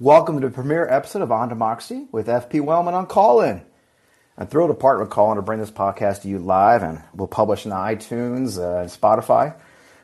[0.00, 3.60] Welcome to the premiere episode of On Democracy with FP Wellman on Callin.
[4.38, 7.28] I'm thrilled to partner with Callin to bring this podcast to you live, and we'll
[7.28, 9.54] publish on iTunes uh, and Spotify.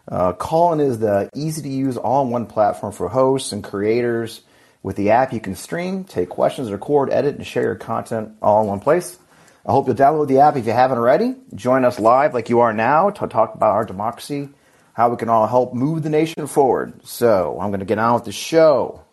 [0.06, 4.42] Uh, Callin is the easy to use all in one platform for hosts and creators.
[4.82, 8.60] With the app, you can stream, take questions, record, edit, and share your content all
[8.60, 9.18] in one place.
[9.64, 11.36] I hope you'll download the app if you haven't already.
[11.54, 14.50] Join us live like you are now to talk about our democracy,
[14.92, 17.06] how we can all help move the nation forward.
[17.06, 19.05] So I'm going to get on with the show.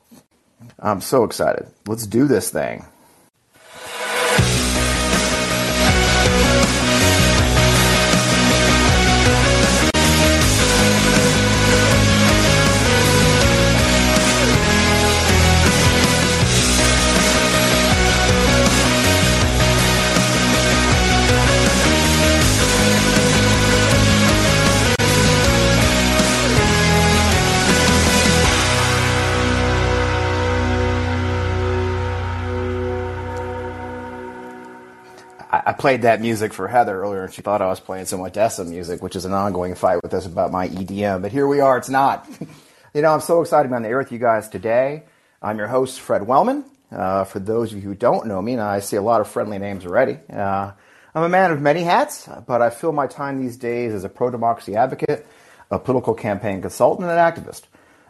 [0.79, 1.67] I'm so excited.
[1.87, 2.85] Let's do this thing.
[35.83, 39.03] Played that music for Heather earlier, and she thought I was playing some Odesza music,
[39.03, 41.21] which is an ongoing fight with us about my EDM.
[41.21, 41.77] But here we are.
[41.77, 42.25] It's not.
[42.93, 45.03] you know, I'm so excited to be on the air with you guys today.
[45.41, 46.63] I'm your host, Fred Wellman.
[46.89, 49.27] Uh, for those of you who don't know me, and I see a lot of
[49.27, 50.19] friendly names already.
[50.31, 50.71] Uh,
[51.13, 54.09] I'm a man of many hats, but I fill my time these days as a
[54.09, 55.27] pro-democracy advocate,
[55.69, 57.63] a political campaign consultant, and an activist.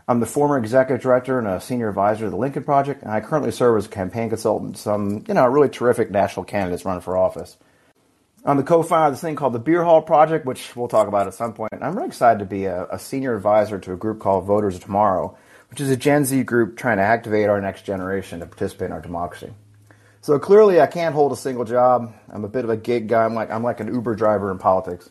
[0.08, 3.22] I'm the former executive director and a senior advisor to the Lincoln Project, and I
[3.22, 7.02] currently serve as a campaign consultant to some, you know, really terrific national candidates running
[7.02, 7.58] for office.
[8.46, 11.28] I'm the co-founder of this thing called the Beer Hall Project, which we'll talk about
[11.28, 11.72] at some point.
[11.82, 14.84] I'm really excited to be a, a senior advisor to a group called Voters of
[14.84, 15.38] Tomorrow,
[15.70, 18.92] which is a Gen Z group trying to activate our next generation to participate in
[18.92, 19.54] our democracy.
[20.20, 22.14] So clearly, I can't hold a single job.
[22.30, 23.24] I'm a bit of a gig guy.
[23.24, 25.10] I'm like I'm like an Uber driver in politics.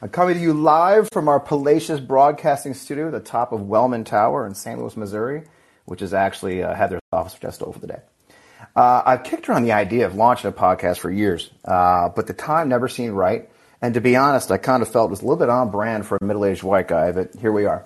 [0.00, 4.46] I'm coming to you live from our palatial broadcasting studio the top of Wellman Tower
[4.46, 4.78] in St.
[4.78, 5.42] Louis, Missouri,
[5.86, 8.00] which is actually uh, Heather's office, which over the day.
[8.76, 12.32] Uh, I've kicked around the idea of launching a podcast for years, uh, but the
[12.32, 13.50] time never seemed right.
[13.82, 16.06] And to be honest, I kind of felt it was a little bit on brand
[16.06, 17.84] for a middle-aged white guy, but here we are.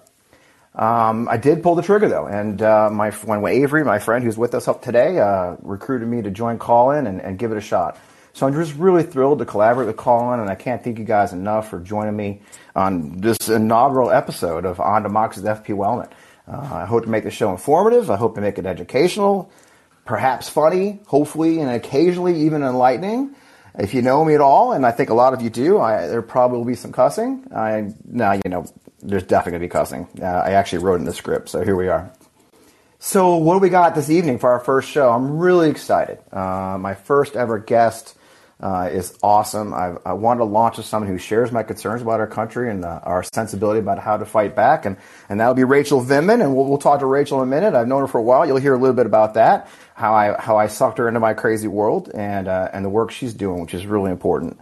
[0.74, 4.36] Um, I did pull the trigger though, and uh, my when Avery, my friend who's
[4.36, 7.62] with us up today, uh, recruited me to join Callin and, and give it a
[7.62, 7.98] shot.
[8.34, 11.32] So I'm just really thrilled to collaborate with Callin, and I can't thank you guys
[11.32, 12.40] enough for joining me
[12.74, 16.08] on this inaugural episode of On Democracy with FP Wellman.
[16.48, 18.10] Uh, I hope to make the show informative.
[18.10, 19.52] I hope to make it educational,
[20.06, 23.34] perhaps funny, hopefully, and occasionally even enlightening.
[23.78, 26.06] If you know me at all, and I think a lot of you do, I,
[26.06, 27.46] there probably will be some cussing.
[27.54, 28.66] I now you know
[29.02, 30.08] there's definitely going to be cussing.
[30.20, 32.10] Uh, I actually wrote in the script, so here we are.
[32.98, 35.10] So what do we got this evening for our first show?
[35.10, 36.18] I'm really excited.
[36.32, 38.14] Uh, my first ever guest
[38.62, 39.74] uh, is awesome.
[39.74, 42.84] I've, I wanted to launch with someone who shares my concerns about our country and
[42.84, 44.96] uh, our sensibility about how to fight back, and,
[45.28, 47.74] and that'll be Rachel Vindman, and we'll, we'll talk to Rachel in a minute.
[47.74, 48.46] I've known her for a while.
[48.46, 51.34] You'll hear a little bit about that, how I how I sucked her into my
[51.34, 54.60] crazy world, and uh, and the work she's doing, which is really important.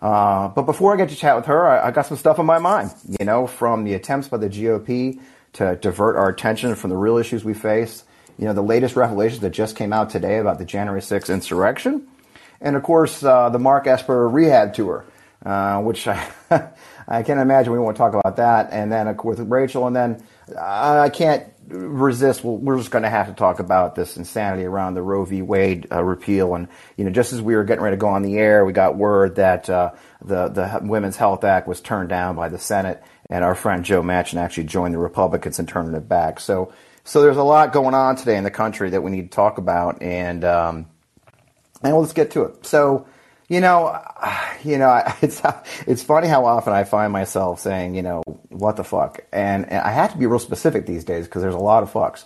[0.00, 2.46] Uh, but before I get to chat with her, I, I got some stuff on
[2.46, 2.94] my mind.
[3.20, 5.20] You know, from the attempts by the GOP
[5.54, 8.04] to divert our attention from the real issues we face.
[8.38, 12.08] You know, the latest revelations that just came out today about the January 6th insurrection
[12.64, 15.04] and of course uh, the Mark Esper rehab tour,
[15.44, 16.26] uh, which I,
[17.06, 18.70] I can't imagine we won't talk about that.
[18.72, 20.24] And then with Rachel, and then
[20.56, 22.42] uh, I can't resist.
[22.42, 25.42] Well, we're just going to have to talk about this insanity around the Roe v.
[25.42, 26.54] Wade uh, repeal.
[26.54, 28.72] And you know, just as we were getting ready to go on the air, we
[28.72, 29.92] got word that uh,
[30.24, 34.02] the the Women's Health Act was turned down by the Senate, and our friend Joe
[34.02, 36.40] Manchin actually joined the Republicans in turning it back.
[36.40, 36.72] So.
[37.06, 39.58] So there's a lot going on today in the country that we need to talk
[39.58, 40.86] about, and um,
[41.84, 42.66] and let's get to it.
[42.66, 43.06] So,
[43.48, 44.00] you know,
[44.64, 45.42] you know, it's
[45.86, 49.80] it's funny how often I find myself saying, you know, what the fuck, and, and
[49.80, 52.24] I have to be real specific these days because there's a lot of fucks,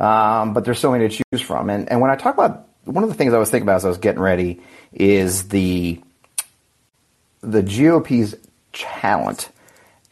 [0.00, 1.70] um, but there's so many to choose from.
[1.70, 3.84] And and when I talk about one of the things I was thinking about as
[3.84, 4.60] I was getting ready
[4.92, 6.00] is the
[7.42, 8.34] the GOP's
[8.72, 9.50] talent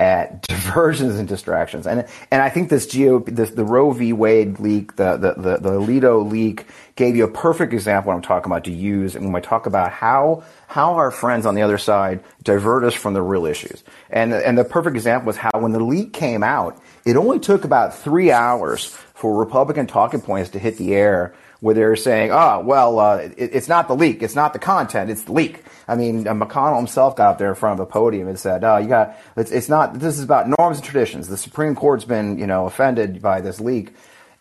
[0.01, 1.87] at diversions and distractions.
[1.87, 4.13] And and I think this GOP, this, the Roe v.
[4.13, 6.67] Wade leak, the, the, the, the Alito leak
[6.97, 9.67] gave you a perfect example what I'm talking about to use and when I talk
[9.67, 13.83] about how how our friends on the other side divert us from the real issues.
[14.11, 17.65] And and the perfect example was how when the leak came out, it only took
[17.65, 21.35] about three hours for Republican talking points to hit the air
[21.65, 25.11] where they're saying, oh, well, uh, it, it's not the leak, it's not the content,
[25.11, 25.65] it's the leak.
[25.89, 28.65] I mean, uh, McConnell himself got up there in front of the podium and said,
[28.65, 29.99] "Oh, you got it's, it's not.
[29.99, 31.29] This is about norms and traditions.
[31.29, 33.95] The Supreme Court's been, you know, offended by this leak."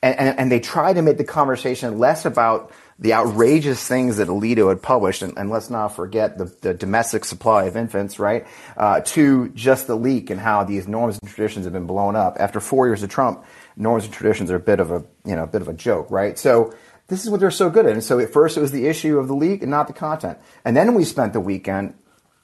[0.04, 4.28] and, and, and they tried to make the conversation less about the outrageous things that
[4.28, 8.46] Alito had published, and, and let's not forget the, the, domestic supply of infants, right?
[8.78, 12.36] Uh, to just the leak and how these norms and traditions have been blown up.
[12.38, 13.46] After four years of Trump,
[13.78, 16.12] norms and traditions are a bit of a you know a bit of a joke,
[16.12, 16.38] right?
[16.38, 16.74] So
[17.08, 17.94] this is what they're so good at.
[17.94, 20.38] And so at first it was the issue of the leak and not the content,
[20.66, 21.96] and then we spent the weekend.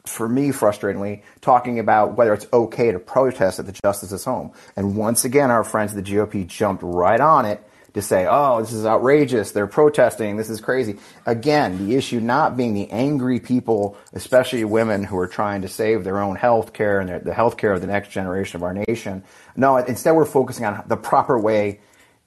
[0.06, 4.54] For me, frustratingly, talking about whether it's okay to protest at the justice's home.
[4.76, 7.62] And once again, our friends at the GOP jumped right on it
[7.94, 9.52] to say, oh, this is outrageous.
[9.52, 10.38] They're protesting.
[10.38, 10.98] This is crazy.
[11.26, 16.04] Again, the issue not being the angry people, especially women who are trying to save
[16.04, 19.24] their own health care and the health care of the next generation of our nation.
[19.56, 21.82] No, instead we're focusing on the proper way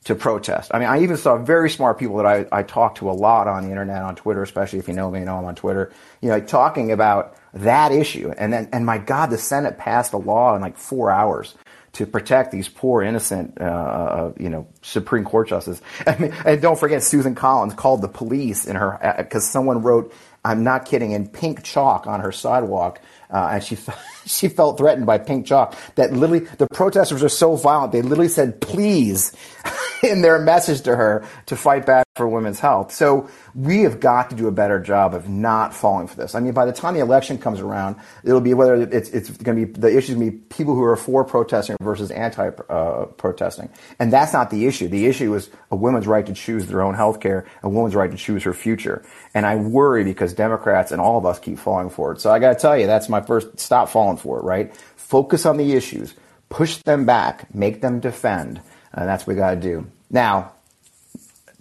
[0.04, 0.70] to protest.
[0.74, 3.46] I mean, I even saw very smart people that I, I talk to a lot
[3.46, 5.92] on the internet, on Twitter, especially if you know me, you know I'm on Twitter,
[6.20, 8.32] you know, talking about that issue.
[8.36, 11.54] And then, and my God, the Senate passed a law in like four hours
[11.92, 15.82] to protect these poor innocent, uh, uh, you know, Supreme Court justices.
[16.06, 19.82] I mean, and don't forget, Susan Collins called the police in her because uh, someone
[19.82, 20.12] wrote,
[20.44, 23.00] "I'm not kidding," in pink chalk on her sidewalk,
[23.32, 23.76] uh, and she
[24.26, 25.76] she felt threatened by pink chalk.
[25.96, 29.34] That literally, the protesters are so violent, they literally said, "Please."
[30.02, 32.92] in their message to her to fight back for women's health.
[32.92, 36.34] So we have got to do a better job of not falling for this.
[36.34, 39.58] I mean, by the time the election comes around, it'll be whether it's, it's going
[39.58, 43.94] to be the issue going to be people who are for protesting versus anti-protesting, uh,
[43.98, 44.88] and that's not the issue.
[44.88, 48.10] The issue is a woman's right to choose their own health care, a woman's right
[48.10, 49.02] to choose her future.
[49.34, 52.20] And I worry because Democrats and all of us keep falling for it.
[52.20, 54.44] So I got to tell you, that's my first stop falling for it.
[54.44, 54.74] Right?
[54.96, 56.14] Focus on the issues,
[56.48, 58.60] push them back, make them defend
[58.94, 59.86] and that's what we got to do.
[60.10, 60.52] Now,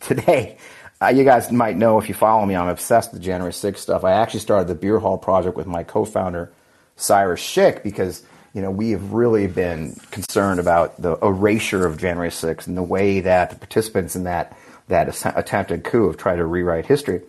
[0.02, 0.58] today,
[1.02, 4.04] uh, you guys might know if you follow me, I'm obsessed with January 6th stuff.
[4.04, 6.52] I actually started the Beer Hall Project with my co-founder,
[6.96, 8.24] Cyrus Schick, because
[8.54, 12.84] you know we have really been concerned about the erasure of January 6th and the
[12.84, 14.58] way that the participants in that
[14.88, 15.08] that
[15.38, 17.22] attempted coup have tried to rewrite history.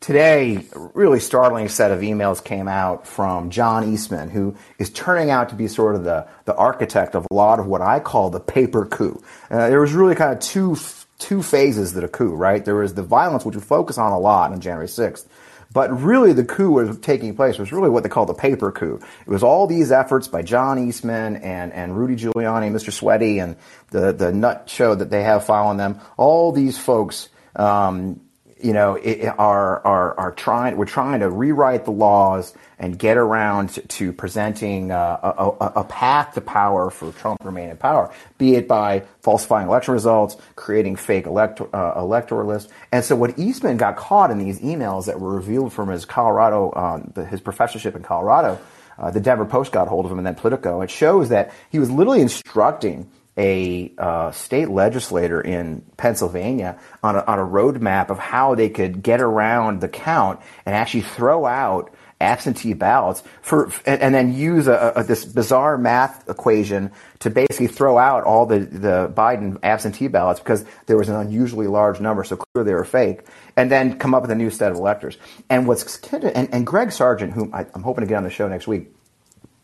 [0.00, 5.30] Today, a really startling set of emails came out from John Eastman, who is turning
[5.30, 8.30] out to be sort of the, the architect of a lot of what I call
[8.30, 9.20] the paper coup.
[9.50, 10.76] Uh, there was really kind of two
[11.18, 12.64] two phases to the coup, right?
[12.64, 15.26] There was the violence, which we focus on a lot on January 6th,
[15.72, 19.00] but really the coup was taking place was really what they call the paper coup.
[19.26, 22.92] It was all these efforts by John Eastman and, and Rudy Giuliani, Mr.
[22.92, 23.56] Sweaty, and
[23.90, 26.00] the, the nut show that they have following them.
[26.16, 28.20] All these folks um,
[28.60, 33.16] you know, it, are, are, are trying, we're trying to rewrite the laws and get
[33.16, 38.12] around to, presenting uh, a, a, path to power for Trump to remain in power,
[38.36, 42.72] be it by falsifying election results, creating fake elector, uh, electoral lists.
[42.92, 46.70] And so what Eastman got caught in these emails that were revealed from his Colorado,
[46.70, 48.60] uh, the, his professorship in Colorado,
[48.98, 50.80] uh, the Denver Post got hold of him and then Politico.
[50.80, 57.20] It shows that he was literally instructing a uh, state legislator in Pennsylvania on a,
[57.20, 61.94] on a roadmap of how they could get around the count and actually throw out
[62.20, 66.90] absentee ballots for, and, and then use a, a, this bizarre math equation
[67.20, 71.68] to basically throw out all the, the Biden absentee ballots because there was an unusually
[71.68, 73.20] large number, so clearly they were fake,
[73.56, 75.16] and then come up with a new set of electors.
[75.48, 78.48] And what's and, and Greg Sargent, whom I, I'm hoping to get on the show
[78.48, 78.90] next week,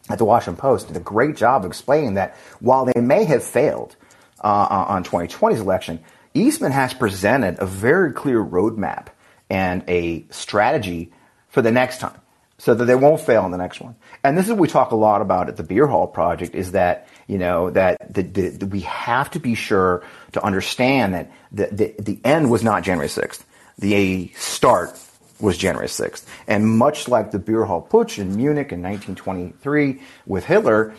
[0.08, 3.42] at the Washington Post did a great job of explaining that while they may have
[3.42, 3.96] failed
[4.42, 6.00] uh, on 2020's election,
[6.34, 9.08] Eastman has presented a very clear roadmap
[9.48, 11.12] and a strategy
[11.48, 12.20] for the next time
[12.58, 13.96] so that they won't fail in the next one.
[14.22, 16.72] And this is what we talk a lot about at the Beer Hall Project is
[16.72, 20.02] that, you know, that the, the, the, we have to be sure
[20.32, 23.42] to understand that the, the, the end was not January 6th.
[23.78, 24.98] The start
[25.40, 26.24] was January 6th.
[26.46, 30.94] And much like the Beer Hall Putsch in Munich in 1923 with Hitler,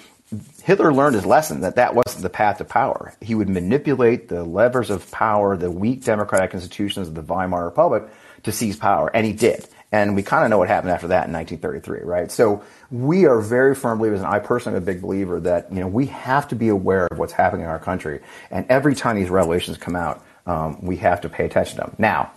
[0.63, 3.13] Hitler learned his lesson that that wasn't the path to power.
[3.22, 8.04] He would manipulate the levers of power, the weak democratic institutions of the Weimar Republic
[8.44, 9.68] to seize power, and he did.
[9.92, 12.32] And we kind of know what happened after that in 1933, right?
[12.32, 15.80] So we are very firm believers, and I personally am a big believer that you
[15.80, 19.15] know we have to be aware of what's happening in our country, and every time
[19.15, 21.96] these revelations come out, um, we have to pay attention to them.
[21.98, 22.32] Now,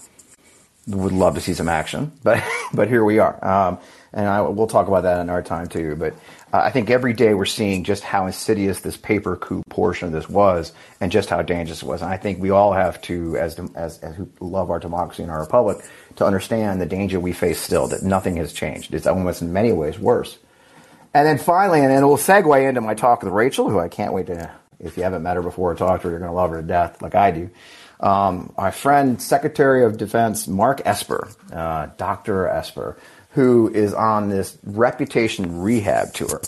[0.89, 2.43] would love to see some action, but
[2.73, 3.45] but here we are.
[3.45, 3.79] Um,
[4.13, 5.95] and I, we'll talk about that in our time too.
[5.97, 6.15] But
[6.53, 10.13] uh, I think every day we're seeing just how insidious this paper coup portion of
[10.13, 12.03] this was, and just how dangerous it was.
[12.03, 15.31] And I think we all have to, as as, as who love our democracy and
[15.31, 15.79] our republic,
[16.17, 17.89] to understand the danger we face still.
[17.89, 18.95] That nothing has changed.
[18.95, 20.39] It's almost in many ways worse.
[21.15, 24.13] And then finally, and then we'll segue into my talk with Rachel, who I can't
[24.13, 24.51] wait to.
[24.79, 26.61] If you haven't met her before or talked to her, you're going to love her
[26.61, 27.51] to death, like I do
[28.01, 32.47] um, our friend Secretary of Defense Mark Esper, uh, Dr.
[32.47, 32.97] Esper,
[33.31, 36.41] who is on this reputation rehab tour.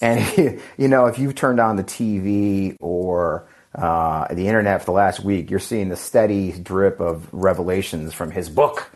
[0.00, 4.86] And, he, you know, if you've turned on the TV or uh, the internet for
[4.86, 8.90] the last week, you're seeing the steady drip of revelations from his book.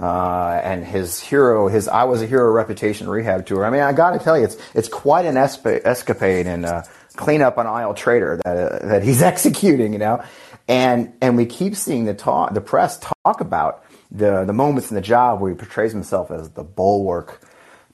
[0.00, 3.64] Uh, and his hero, his I was a hero reputation rehab tour.
[3.64, 6.82] I mean, I got to tell you, it's it's quite an esp- escapade and uh,
[7.12, 10.22] cleanup on aisle trader that uh, that he's executing, you know.
[10.68, 14.94] And and we keep seeing the talk, the press talk about the the moments in
[14.94, 17.40] the job where he portrays himself as the bulwark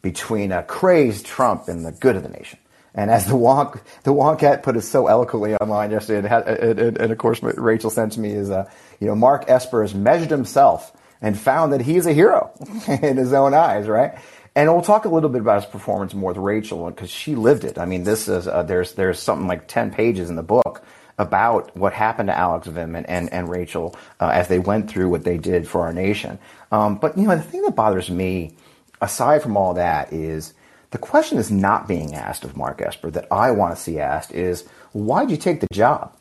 [0.03, 2.59] between a crazed Trump and the good of the nation.
[2.95, 7.13] And as the wonk, the Wonkette put it so eloquently online yesterday, and, and, and
[7.13, 10.93] of course Rachel sent to me is, uh, you know, Mark Esper has measured himself
[11.21, 12.51] and found that he's a hero
[12.89, 14.15] in his own eyes, right?
[14.59, 17.63] And we'll talk a little bit about his performance more with Rachel because she lived
[17.63, 17.79] it.
[17.79, 20.83] I mean, this is uh, there's there's something like ten pages in the book
[21.17, 25.23] about what happened to Alex Vindman and and Rachel uh, as they went through what
[25.23, 26.41] they did for our nation.
[26.73, 28.57] Um, but you know, the thing that bothers me,
[29.01, 30.55] aside from all that, is
[30.91, 34.33] the question is not being asked of Mark Esper that I want to see asked
[34.33, 36.17] is why'd you take the job?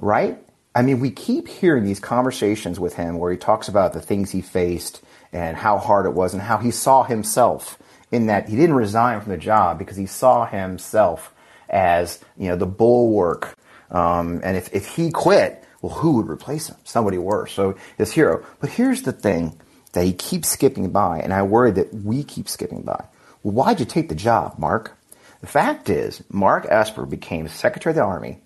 [0.00, 0.38] Right?
[0.72, 4.30] I mean, we keep hearing these conversations with him where he talks about the things
[4.30, 7.78] he faced and how hard it was and how he saw himself
[8.10, 11.32] in that he didn't resign from the job because he saw himself
[11.68, 13.56] as, you know, the bulwark.
[13.90, 16.76] Um, and if, if he quit, well, who would replace him?
[16.84, 17.52] Somebody worse.
[17.52, 18.44] So his hero.
[18.60, 19.58] But here's the thing
[19.92, 23.04] that he keeps skipping by, and I worry that we keep skipping by.
[23.42, 24.96] Well, why'd you take the job, Mark?
[25.40, 28.40] The fact is, Mark Esper became Secretary of the Army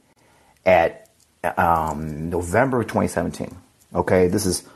[0.64, 1.10] at
[1.58, 3.54] um, November of 2017.
[3.94, 4.66] Okay, this is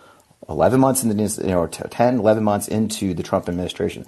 [0.48, 4.06] 11 months in the, you know, 10, 11 months into the Trump administration.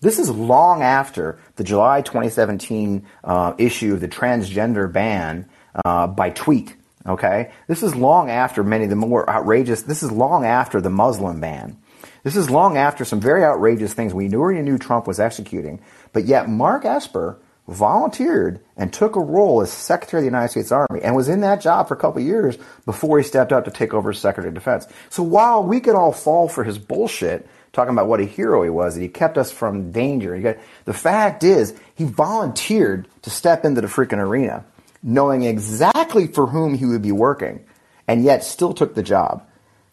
[0.00, 5.48] This is long after the July 2017 uh, issue of the transgender ban
[5.84, 6.74] uh, by tweet.
[7.06, 9.82] Okay, this is long after many of the more outrageous.
[9.82, 11.78] This is long after the Muslim ban.
[12.22, 15.80] This is long after some very outrageous things we knew already knew Trump was executing,
[16.12, 20.72] but yet Mark Esper volunteered and took a role as Secretary of the United States
[20.72, 22.56] Army and was in that job for a couple years
[22.86, 24.86] before he stepped up to take over as Secretary of Defense.
[25.10, 28.70] So while we could all fall for his bullshit, talking about what a hero he
[28.70, 30.56] was, that he kept us from danger, got,
[30.86, 34.64] the fact is he volunteered to step into the freaking arena,
[35.02, 37.64] knowing exactly for whom he would be working,
[38.08, 39.46] and yet still took the job.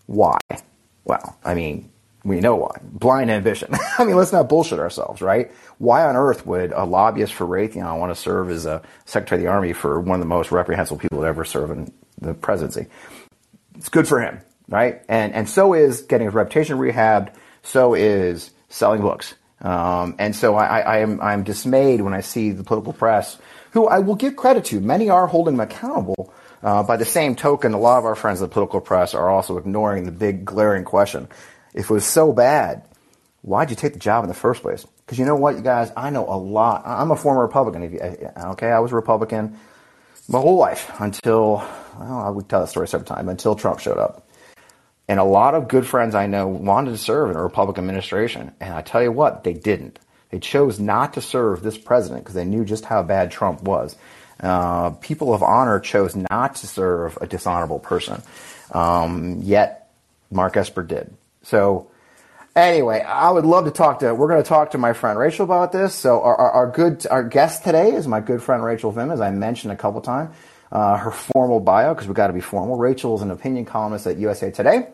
[0.05, 0.37] Why?
[1.03, 1.91] Well, I mean,
[2.25, 2.79] we know why.
[2.81, 3.69] Blind ambition.
[3.99, 5.51] I mean, let's not bullshit ourselves, right?
[5.77, 9.45] Why on earth would a lobbyist for Raytheon want to serve as a Secretary of
[9.45, 12.87] the Army for one of the most reprehensible people to ever serve in the presidency?
[13.75, 15.03] It's good for him, right?
[15.07, 17.33] And and so is getting his reputation rehabbed.
[17.61, 19.35] So is selling books.
[19.61, 23.37] Um, and so I, I am I'm dismayed when I see the political press,
[23.71, 24.79] who I will give credit to.
[24.79, 26.33] Many are holding him accountable.
[26.63, 29.29] Uh, by the same token, a lot of our friends in the political press are
[29.29, 31.27] also ignoring the big glaring question
[31.75, 32.83] if it was so bad,
[33.43, 34.87] why'd you take the job in the first place?
[35.05, 36.81] Because you know what, you guys, I know a lot.
[36.85, 37.83] I'm a former Republican.
[37.83, 39.59] Okay, I was a Republican
[40.27, 41.63] my whole life until,
[41.99, 44.27] well, I would tell that story several times, until Trump showed up.
[45.07, 48.51] And a lot of good friends I know wanted to serve in a Republican administration.
[48.59, 49.99] And I tell you what, they didn't.
[50.31, 53.95] They chose not to serve this president because they knew just how bad Trump was.
[54.39, 58.23] Uh, people of honor chose not to serve a dishonorable person.
[58.71, 59.91] Um, yet
[60.31, 61.15] Mark Esper did.
[61.45, 61.91] So
[62.55, 64.15] anyway, I would love to talk to.
[64.15, 65.93] We're going to talk to my friend Rachel about this.
[65.93, 69.21] So our, our, our good our guest today is my good friend Rachel Vim, as
[69.21, 70.35] I mentioned a couple times.
[70.71, 72.77] Uh, her formal bio, because we've got to be formal.
[72.77, 74.87] Rachel is an opinion columnist at USA Today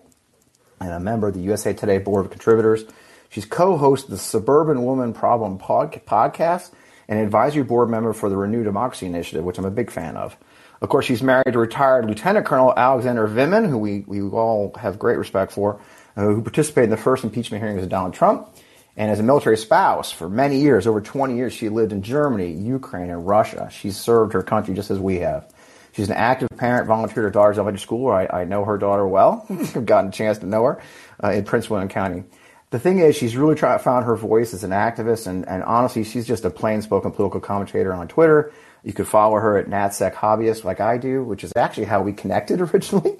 [0.81, 2.83] and a member of the USA Today Board of Contributors.
[3.29, 6.71] She's co-host of the Suburban Woman Problem pod- podcast
[7.07, 10.35] and advisory board member for the Renew Democracy Initiative, which I'm a big fan of.
[10.81, 14.99] Of course, she's married to retired Lieutenant Colonel Alexander Vindman, who we, we all have
[14.99, 15.79] great respect for
[16.15, 18.47] who participated in the first impeachment hearings of Donald Trump.
[18.97, 22.51] And as a military spouse for many years, over 20 years, she lived in Germany,
[22.51, 23.69] Ukraine, and Russia.
[23.71, 25.51] She's served her country just as we have.
[25.93, 28.11] She's an active parent, volunteered at daughter's elementary school.
[28.11, 29.45] I, I know her daughter well.
[29.49, 30.81] I've gotten a chance to know her
[31.23, 32.23] uh, in Prince William County.
[32.69, 36.05] The thing is, she's really try, found her voice as an activist, and, and honestly,
[36.05, 38.53] she's just a plain-spoken political commentator on Twitter.
[38.83, 42.13] You could follow her at NatSec Hobbyist, like I do, which is actually how we
[42.13, 43.17] connected originally.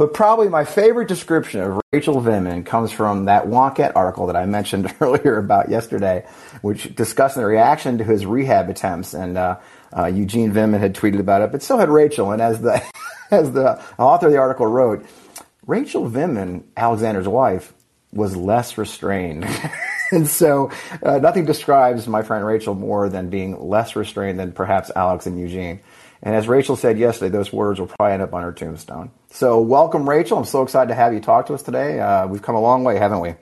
[0.00, 4.46] But probably my favorite description of Rachel Vindman comes from that Wonkette article that I
[4.46, 6.24] mentioned earlier about yesterday,
[6.62, 9.12] which discussed the reaction to his rehab attempts.
[9.12, 9.58] And uh,
[9.94, 12.32] uh, Eugene Vindman had tweeted about it, but so had Rachel.
[12.32, 12.82] And as the
[13.30, 15.04] as the author of the article wrote,
[15.66, 17.70] Rachel Vindman, Alexander's wife,
[18.10, 19.46] was less restrained.
[20.12, 20.70] and so
[21.02, 25.38] uh, nothing describes my friend Rachel more than being less restrained than perhaps Alex and
[25.38, 25.80] Eugene.
[26.22, 29.12] And as Rachel said yesterday, those words will probably end up on her tombstone.
[29.30, 30.38] So welcome, Rachel.
[30.38, 32.00] I'm so excited to have you talk to us today.
[32.00, 33.34] Uh, we've come a long way, haven't we?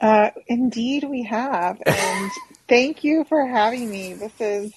[0.00, 1.82] Uh, indeed, we have.
[1.86, 2.32] And
[2.68, 4.14] thank you for having me.
[4.14, 4.72] This is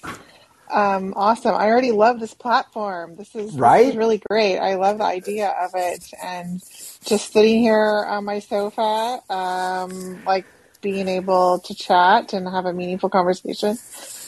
[0.70, 1.54] Um, awesome.
[1.54, 3.16] I already love this platform.
[3.16, 3.84] This is, right?
[3.84, 4.58] This is really great.
[4.58, 6.04] I love the idea of it.
[6.22, 6.60] And
[7.04, 10.48] just sitting here on my sofa, um, like
[10.82, 13.78] being able to chat and have a meaningful conversation.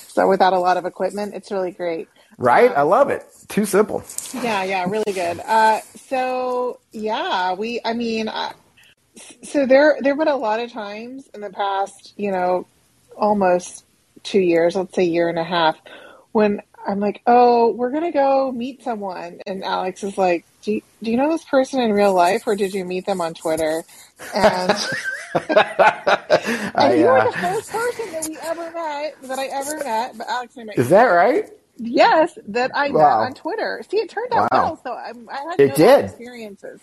[0.08, 2.10] So without a lot of equipment, it's really great.
[2.38, 2.70] Right?
[2.70, 3.26] I love it.
[3.48, 4.04] Too simple.
[4.32, 5.40] Yeah, yeah, really good.
[5.40, 8.52] Uh, so yeah, we, I mean, uh,
[9.42, 12.66] so there, there have been a lot of times in the past, you know,
[13.16, 13.84] almost
[14.22, 15.76] two years, let's say year and a half,
[16.32, 20.82] when I'm like, oh, we're gonna go meet someone, and Alex is like, do you,
[21.02, 23.82] do you know this person in real life, or did you meet them on Twitter?
[24.34, 24.70] And,
[25.34, 25.58] and
[26.74, 30.16] I, you were the uh, first person that we ever met that I ever met,
[30.16, 30.78] but Alex and I met.
[30.78, 31.50] Is that right?
[31.78, 32.98] Yes, that I wow.
[32.98, 33.82] met on Twitter.
[33.88, 34.62] See, it turned out wow.
[34.62, 36.04] well, so I, I had it no did.
[36.06, 36.80] experiences.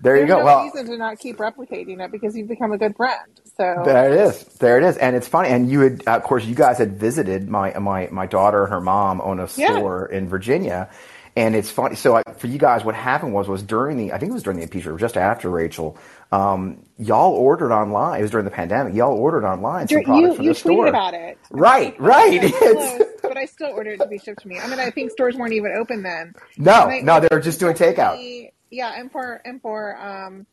[0.00, 0.38] There There's you go.
[0.40, 3.40] No well, reason to not keep replicating it because you've become a good friend.
[3.56, 4.44] So there it is.
[4.44, 4.96] There it is.
[4.96, 5.48] And it's funny.
[5.48, 8.80] And you had, of course, you guys had visited my my my daughter and her
[8.80, 10.18] mom own a store yeah.
[10.18, 10.88] in Virginia.
[11.36, 11.94] And it's funny.
[11.94, 14.42] So like, for you guys, what happened was was during the I think it was
[14.42, 15.96] during the impeachment, just after Rachel.
[16.30, 18.20] Um, y'all ordered online.
[18.20, 18.94] It was during the pandemic.
[18.94, 20.86] Y'all ordered online some you, from you the store.
[20.86, 21.38] about it.
[21.50, 22.42] Right, right.
[23.28, 24.58] But I still ordered it to be shipped to me.
[24.58, 26.34] I mean, I think stores weren't even open then.
[26.56, 28.50] No, no, they were just doing takeout.
[28.70, 30.46] Yeah, and for and for um,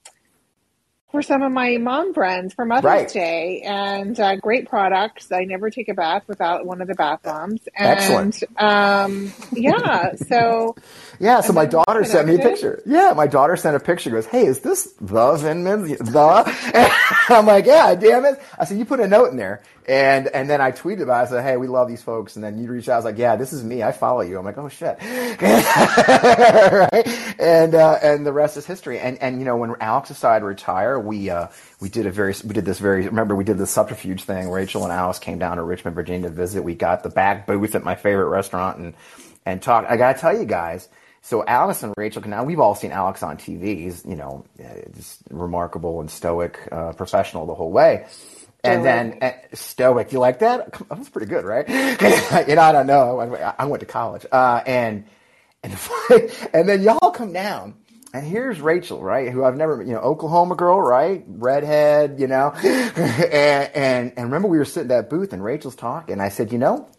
[1.11, 3.09] for some of my mom friends for Mother's Right.
[3.09, 5.31] Day, and uh, great products.
[5.31, 7.61] I never take a bath without one of the bath bombs.
[7.75, 8.43] And, Excellent.
[8.57, 10.75] Um, yeah, so
[11.19, 12.81] Yeah, so my daughter sent me a picture.
[12.85, 14.09] Yeah, my daughter sent a picture.
[14.09, 15.85] Goes, hey, is this the Zinman?
[16.15, 16.71] The?
[16.73, 16.91] And
[17.29, 18.41] I'm like, yeah, damn it.
[18.59, 21.25] I said, you put a note in there, and and then I tweeted about.
[21.25, 21.27] it.
[21.27, 22.93] I said, hey, we love these folks, and then you reached out.
[22.93, 23.83] I was like, yeah, this is me.
[23.83, 24.37] I follow you.
[24.37, 24.97] I'm like, oh shit,
[25.41, 27.07] right?
[27.39, 28.99] And uh, and the rest is history.
[28.99, 31.47] And and you know, when Alex decided to retire, we uh,
[31.79, 34.49] we did a very we did this very remember we did the subterfuge thing.
[34.49, 36.63] Rachel and Alex came down to Richmond, Virginia to visit.
[36.63, 38.93] We got the back booth at my favorite restaurant and
[39.45, 39.89] and talked.
[39.89, 40.89] I gotta tell you guys.
[41.21, 43.79] So Alex and Rachel, now we've all seen Alex on TV.
[43.79, 44.45] He's you know
[44.95, 48.05] just remarkable and stoic, uh, professional the whole way.
[48.65, 50.73] And then uh, stoic, you like that?
[50.89, 51.67] That's pretty good, right?
[52.47, 53.19] you know, I don't know.
[53.21, 55.05] I, I went to college, uh, and
[55.63, 55.77] and
[56.53, 57.75] and then y'all come down,
[58.13, 59.31] and here's Rachel, right?
[59.31, 61.23] Who I've never, you know, Oklahoma girl, right?
[61.27, 65.75] Redhead, you know, and and and remember we were sitting at that booth, and Rachel's
[65.75, 66.89] talking, and I said, you know.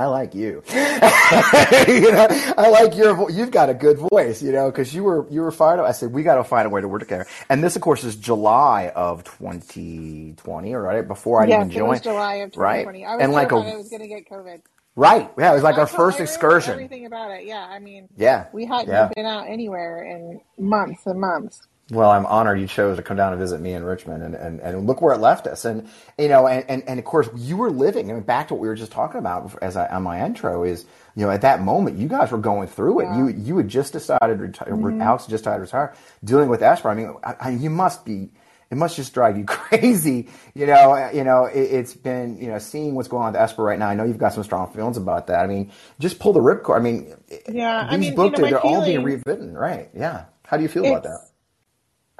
[0.00, 0.62] I like you.
[0.72, 3.14] you know, I like your.
[3.14, 5.84] Vo- you've got a good voice, you know, because you were you were fired up.
[5.86, 7.26] I said we got to find a way to work together.
[7.50, 11.86] And this, of course, is July of 2020, or right before I yes, even it
[11.86, 12.14] was joined.
[12.14, 12.78] July of Right.
[12.84, 13.04] 2020.
[13.04, 14.62] I was And like a- I was going to get COVID.
[14.96, 15.30] Right.
[15.38, 16.72] Yeah, it was like I our first excursion.
[16.72, 17.44] Everything about it.
[17.44, 18.46] Yeah, I mean, Yeah.
[18.52, 19.10] we hadn't Yeah.
[19.14, 21.60] been out anywhere in months and months.
[21.90, 24.60] Well, I'm honored you chose to come down and visit me in Richmond, and, and,
[24.60, 25.64] and look where it left us.
[25.64, 28.10] And you know, and, and, and of course, you were living.
[28.10, 30.62] I mean, back to what we were just talking about as I, on my intro
[30.62, 33.04] is, you know, at that moment, you guys were going through it.
[33.04, 33.18] Yeah.
[33.18, 35.02] You you had just decided to retire.
[35.02, 36.90] Alex just decided to retire, dealing with Esper.
[36.90, 38.30] I mean, I, I, you must be.
[38.70, 41.10] It must just drive you crazy, you know.
[41.12, 43.88] You know, it, it's been, you know, seeing what's going on with Esper right now.
[43.88, 45.40] I know you've got some strong feelings about that.
[45.40, 46.76] I mean, just pull the ripcord.
[46.76, 47.16] I mean,
[47.48, 49.90] Yeah, these I mean, books you know, they're all being rewritten, right?
[49.92, 50.26] Yeah.
[50.46, 51.30] How do you feel about that?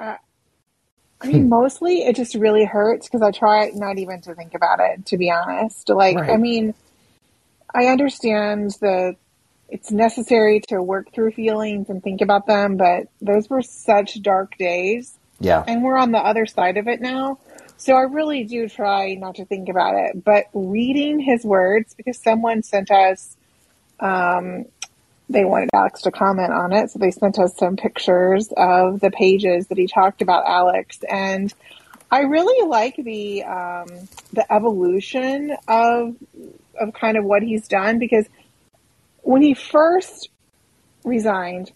[0.01, 0.19] It's-
[1.23, 4.79] I mean, mostly it just really hurts because I try not even to think about
[4.79, 5.87] it, to be honest.
[5.89, 6.73] Like, I mean,
[7.73, 9.17] I understand that
[9.69, 14.57] it's necessary to work through feelings and think about them, but those were such dark
[14.57, 15.63] days Yeah.
[15.67, 17.37] and we're on the other side of it now.
[17.77, 22.17] So I really do try not to think about it, but reading his words because
[22.17, 23.37] someone sent us,
[23.99, 24.65] um,
[25.31, 29.11] they wanted Alex to comment on it, so they sent us some pictures of the
[29.11, 31.53] pages that he talked about Alex, and
[32.11, 33.87] I really like the um,
[34.33, 36.15] the evolution of
[36.79, 38.25] of kind of what he's done because
[39.21, 40.29] when he first
[41.03, 41.71] resigned,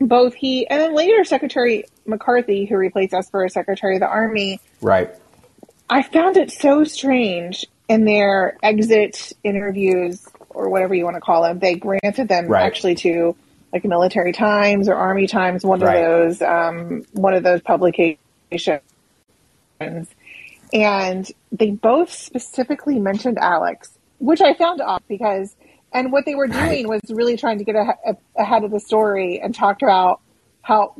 [0.00, 4.60] both he and then later Secretary McCarthy, who replaced Esper as Secretary of the Army,
[4.80, 5.10] Right.
[5.90, 11.42] I found it so strange in their exit interviews or whatever you want to call
[11.42, 11.58] them.
[11.58, 12.64] They granted them Right.
[12.64, 13.36] actually to
[13.72, 15.96] like Military Times or Army Times, one Right.
[15.96, 18.18] of those, um, one of those publications.
[19.80, 25.56] And they both specifically mentioned Alex, which I found odd because,
[25.92, 29.40] and what they were doing was really trying to get a, ahead of the story
[29.42, 30.20] and talk about
[30.62, 30.94] how,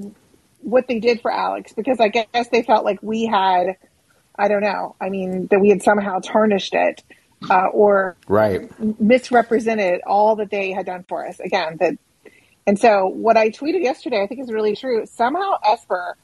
[0.60, 3.76] what they did for Alex, because I guess they felt like we had,
[4.38, 4.96] I don't know.
[5.00, 7.02] I mean, that we had somehow tarnished it
[7.50, 8.70] uh, or Right.
[9.00, 11.38] misrepresented all that they had done for us.
[11.40, 11.94] Again, that,
[12.66, 15.04] and so what I tweeted yesterday, I think is really true.
[15.06, 16.16] Somehow Esper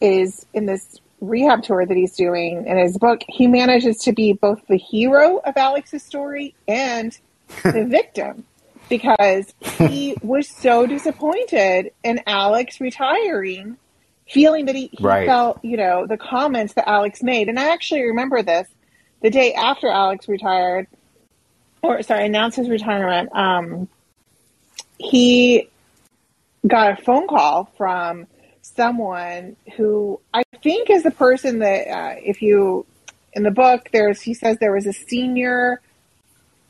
[0.00, 3.20] is in this rehab tour that he's doing in his book.
[3.28, 7.12] He manages to be both the hero of Alex's story and
[7.72, 8.46] the victim
[8.88, 13.76] because he was so disappointed in Alex retiring,
[14.28, 15.26] feeling that he, he Right.
[15.26, 17.48] felt, you know, the comments that Alex made.
[17.48, 18.68] And I actually remember this
[19.22, 20.86] the day after Alex retired,
[21.82, 23.30] or sorry, announced his retirement.
[23.34, 23.88] Um,
[24.98, 25.68] he
[26.66, 28.26] got a phone call from
[28.62, 32.86] someone who I think is the person that, uh, if you
[33.32, 35.80] in the book, there's he says there was a senior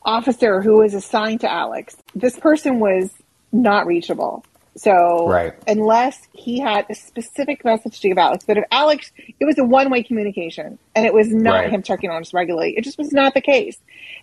[0.02, 1.96] officer who was assigned to Alex.
[2.14, 3.10] This person was
[3.52, 4.44] not reachable.
[4.78, 5.54] So Right.
[5.66, 9.64] unless he had a specific message to give Alex, but if Alex, it was a
[9.64, 11.70] one way communication and it was not Right.
[11.70, 12.74] him checking on us regularly.
[12.76, 13.78] It just was not the case.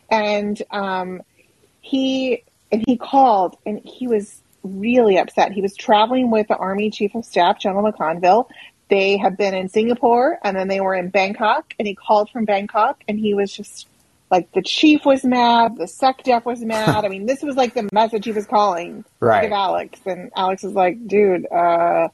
[0.09, 1.21] And um,
[1.81, 5.51] he and he called and he was really upset.
[5.51, 8.47] He was traveling with the Army Chief of Staff, General McConville.
[8.89, 12.45] They had been in Singapore and then they were in Bangkok and he called from
[12.45, 13.87] Bangkok and he was just
[14.31, 17.05] like the chief was mad, the SecDef was mad.
[17.05, 19.43] I mean, this was like the message he was calling Right.
[19.43, 19.99] give Alex.
[20.05, 22.09] And Alex was like, dude, uh,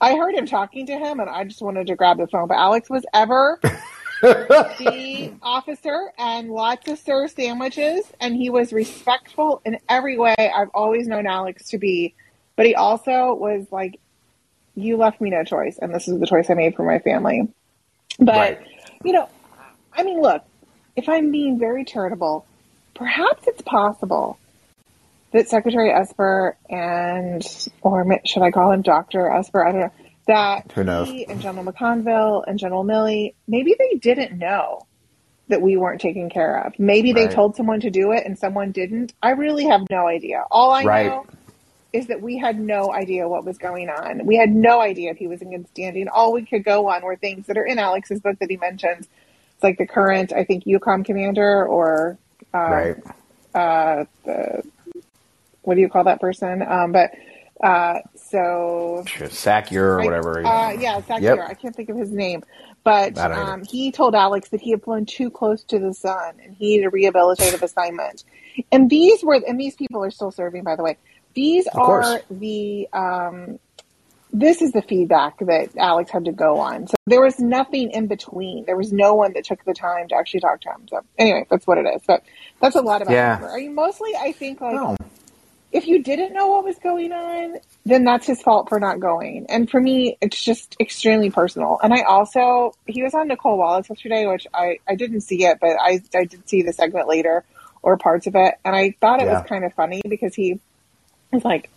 [0.00, 2.48] I heard him talking to him and I just wanted to grab the phone.
[2.48, 3.58] But Alex was ever
[4.22, 10.70] the officer and lots of sir sandwiches and he was respectful in every way I've
[10.74, 12.14] always known Alex to be.
[12.56, 13.98] But he also was like,
[14.74, 17.48] you left me no choice and this is the choice I made for my family.
[18.18, 18.58] But, Right.
[19.04, 19.28] you know,
[19.92, 20.42] I mean, look,
[20.96, 22.48] if I'm being very charitable,
[22.94, 24.40] perhaps it's possible
[25.32, 27.42] that Secretary Esper and,
[27.82, 29.30] or should I call him Dr.
[29.30, 29.66] Esper?
[29.66, 29.92] I don't know.
[30.28, 31.08] That Who knows?
[31.08, 34.80] he and General McConville and General Milley, maybe they didn't know
[35.48, 36.74] that we weren't taken care of.
[36.78, 37.34] Maybe they Right.
[37.34, 39.14] told someone to do it and someone didn't.
[39.22, 40.44] I really have no idea.
[40.50, 41.06] All I Right.
[41.06, 41.26] know
[41.92, 44.26] is that we had no idea what was going on.
[44.26, 46.08] We had no idea if he was in good standing.
[46.08, 49.08] All we could go on were things that are in Alex's book that he mentions.
[49.56, 52.18] It's like the current, I think, EUCOM commander or
[52.52, 52.96] uh, Right.
[53.54, 54.62] uh, the
[55.62, 56.62] what do you call that person?
[56.62, 57.10] Um, but
[57.62, 60.46] uh, so SACEUR or I- whatever.
[60.46, 61.38] Uh, yeah, Zach Yep.
[61.48, 62.44] I can't think of his name,
[62.84, 66.34] but I um, he told Alex that he had flown too close to the sun
[66.44, 68.24] and he needed a rehabilitative assignment.
[68.70, 70.98] And these were, and these people are still serving, by the way.
[71.34, 72.06] These Of course.
[72.06, 72.88] are the.
[72.92, 73.58] Um,
[74.38, 76.86] this is the feedback that Alex had to go on.
[76.86, 78.66] So there was nothing in between.
[78.66, 80.86] There was no one that took the time to actually talk to him.
[80.88, 82.02] So anyway, that's what it is.
[82.06, 82.22] But
[82.60, 83.34] that's a lot about Yeah.
[83.34, 83.50] Amber.
[83.50, 84.94] I mean, mostly I think like No.
[85.72, 89.46] if you didn't know what was going on, then that's his fault for not going.
[89.48, 91.78] And for me, it's just extremely personal.
[91.82, 95.58] And I also, he was on Nicolle Wallace yesterday, which I, I didn't see it,
[95.60, 97.42] but I, I did see the segment later
[97.82, 98.54] or parts of it.
[98.66, 99.38] And I thought it Yeah.
[99.40, 100.60] was kind of funny because he
[101.32, 101.70] was like,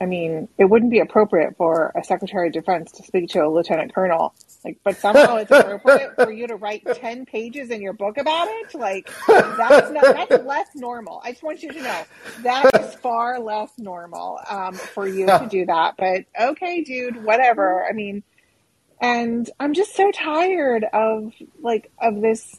[0.00, 3.48] I mean, it wouldn't be appropriate for a Secretary of Defense to speak to a
[3.48, 4.34] Lieutenant Colonel.
[4.64, 8.48] Like, but somehow it's appropriate for you to write 10 pages in your book about
[8.48, 8.74] it?
[8.74, 11.20] Like, that's not, that's less normal.
[11.22, 12.04] I just want you to know
[12.44, 15.96] that is far less normal, um, for you to do that.
[15.98, 17.86] But okay, dude, whatever.
[17.86, 18.22] I mean,
[19.02, 22.58] and I'm just so tired of, like, of this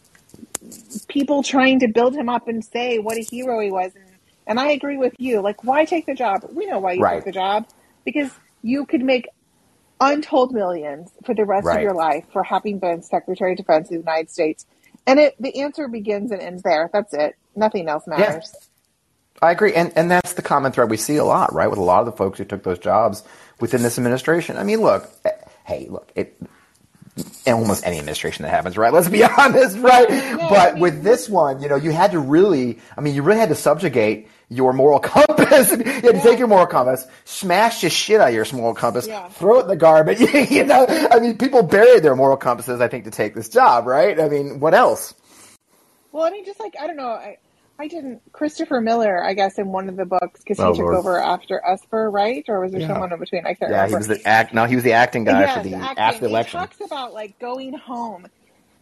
[1.08, 3.94] people trying to build him up and say what a hero he was.
[3.96, 4.11] And,
[4.52, 5.42] and I agree with you.
[5.42, 6.46] Like, why take the job?
[6.54, 7.16] We know why you Right.
[7.16, 7.66] took the job
[8.06, 8.30] because
[8.62, 9.28] you could make
[10.00, 11.78] untold millions for the rest Right.
[11.78, 14.66] of your life for having been Secretary of Defense of the United States.
[15.08, 16.90] And it, the answer begins and ends there.
[16.94, 17.36] That's it.
[17.56, 18.54] Nothing else matters.
[19.42, 21.84] I agree, and and that's the common thread we see a lot, right, with a
[21.84, 23.24] lot of the folks who took those jobs
[23.60, 24.56] within this administration.
[24.58, 25.32] I mean, look, eh,
[25.66, 26.38] hey, look, it.
[27.46, 28.94] In almost any administration that happens, right?
[28.98, 30.08] Let's be honest, right?
[30.08, 33.24] but I mean- with this one, you know, you had to really, I mean, you
[33.24, 35.72] really had to subjugate your moral compass.
[35.78, 39.08] you had to take your moral compass, smash the shit out of your moral compass,
[39.08, 39.30] Yeah.
[39.30, 40.20] throw it in the garbage.
[40.52, 43.88] you know, I mean, people buried their moral compasses, I think, to take this job,
[43.88, 44.20] right?
[44.20, 45.16] I mean, what else?
[46.12, 47.08] Well, I mean, just like, I don't know.
[47.08, 47.38] I,
[47.80, 50.82] I didn't, Christopher Miller, I guess, in one of the books, because he Oh, took
[50.82, 50.96] Lord.
[50.98, 52.44] over after Esper, right?
[52.50, 52.88] Or was there Yeah.
[52.88, 53.46] someone in between?
[53.46, 53.88] I can't Yeah, remember.
[53.88, 54.54] he was the act.
[54.54, 56.04] No, he was the acting guy Yes, for the acting.
[56.04, 58.28] after the He talks about like going home,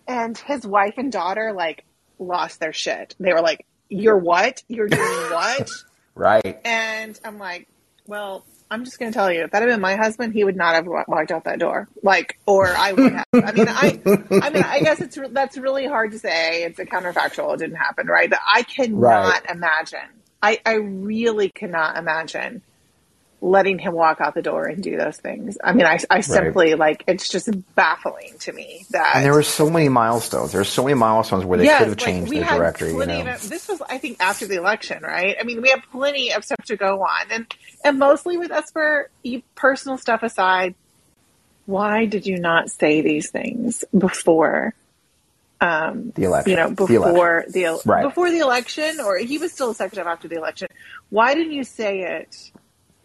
[0.08, 1.86] and his wife and daughter like
[2.18, 3.16] lost their shit.
[3.20, 4.64] They were like, "You're what?
[4.68, 5.70] You're doing what?"
[6.16, 6.60] Right.
[6.66, 7.68] and I'm like,
[8.08, 10.56] "Well, I'm just going to tell you, if that had been my husband, he would
[10.58, 11.88] not have walked out that door.
[12.04, 13.26] Like, or I would have.
[13.34, 14.00] I mean, I,
[14.32, 16.64] I mean, I guess it's that's really hard to say.
[16.64, 17.54] It's a counterfactual.
[17.56, 18.30] It didn't happen, right?
[18.30, 19.42] But I cannot Right.
[19.50, 20.00] imagine.
[20.42, 22.62] I, I really cannot imagine
[23.42, 25.58] letting him walk out the door and do those things.
[25.64, 29.44] I mean, I, I simply like it's just baffling to me that And there were
[29.44, 30.52] so many milestones.
[30.52, 32.92] There were so many milestones where they Yes, could have like, changed the directory.
[32.92, 33.22] You know?
[33.32, 35.38] of- this was, I think, after the election, right?
[35.40, 37.54] I mean, we have plenty of stuff to go on, and
[37.86, 39.10] and mostly with Esper,
[39.56, 40.76] personal stuff aside,
[41.66, 44.74] why did you not say these things before?
[45.62, 46.52] um, The election.
[46.52, 48.04] you know, The before the, el- Right.
[48.04, 50.68] before the election, or he was still a secretary after the election.
[51.10, 52.52] Why didn't you say it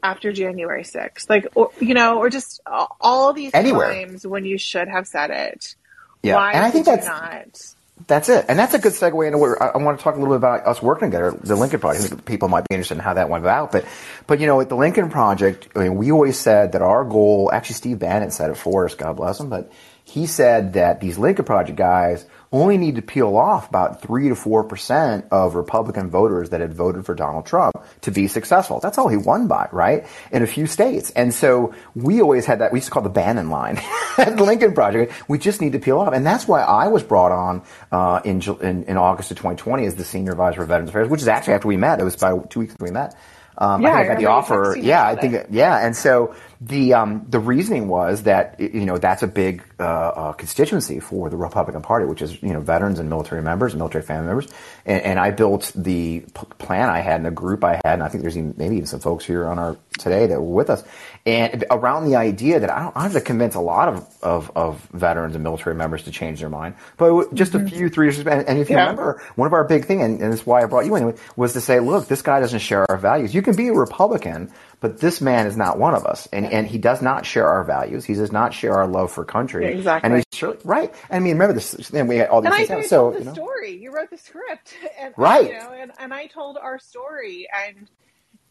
[0.04, 1.28] after January 6th?
[1.28, 2.60] Like, or, you know, or just
[3.00, 3.92] all these Anywhere.
[3.92, 5.74] times when you should have said it.
[6.22, 7.74] Yeah, Why and I think that's not?
[8.06, 10.18] That's it, and that's a good segue into where I, I want to talk a
[10.18, 12.04] little bit about us working together, the Lincoln Project.
[12.04, 13.86] I think people might be interested in how that went about, but,
[14.26, 17.50] but you know, at the Lincoln Project, I mean, we always said that our goal.
[17.52, 19.70] Actually, Steve Bannon said it for us, God bless him, but
[20.02, 24.34] he said that these Lincoln Project guys only need to peel off about three to
[24.34, 28.80] four percent of Republican voters that had voted for Donald Trump to be successful.
[28.80, 30.06] That's all he won by, right?
[30.32, 32.72] In a few states, and so we always had that.
[32.72, 33.80] We used to call the Bannon line
[34.18, 35.12] at the Lincoln Project.
[35.28, 38.40] We just need to peel off, and that's why I was brought on uh, in,
[38.60, 41.54] in in August of 2020 as the senior advisor for Veterans Affairs, which is actually
[41.54, 42.00] after we met.
[42.00, 43.14] It was about two weeks after we met.
[43.56, 44.76] Um, Yeah, I think I got the offer.
[44.76, 45.46] Yeah, I think it.
[45.50, 49.82] yeah, and so the um, the reasoning was that you know that's a big uh,
[49.82, 53.78] uh, constituency for the Republican Party, which is you know veterans and military members and
[53.78, 54.48] military family members.
[54.86, 58.02] And, and I built the p- plan I had and the group I had, and
[58.02, 60.70] I think there's even, maybe even some folks here on our today that were with
[60.70, 60.82] us,
[61.26, 64.52] and around the idea that I don't, I have to convince a lot of, of,
[64.54, 67.68] of veterans and military members to change their mind, but just a mm-hmm.
[67.68, 68.18] few three years.
[68.18, 68.82] And, and if you Yeah.
[68.82, 71.54] remember, one of our big thing, and, and that's why I brought you in, was
[71.54, 73.34] to say, look, this guy doesn't share our values.
[73.34, 76.66] You can be a Republican, but this man is not one of us, and and
[76.66, 78.04] he does not share our values.
[78.04, 79.64] He does not share our love for country.
[79.64, 80.06] Yeah, exactly.
[80.10, 80.94] And he's surely right.
[81.08, 81.70] And I mean, remember this?
[81.88, 82.68] Then we had all these And I things.
[82.68, 82.88] happen.
[82.88, 83.76] so the you know, story.
[83.78, 85.46] You wrote the script, and Right.
[85.46, 87.88] You know, and, and I told our story, and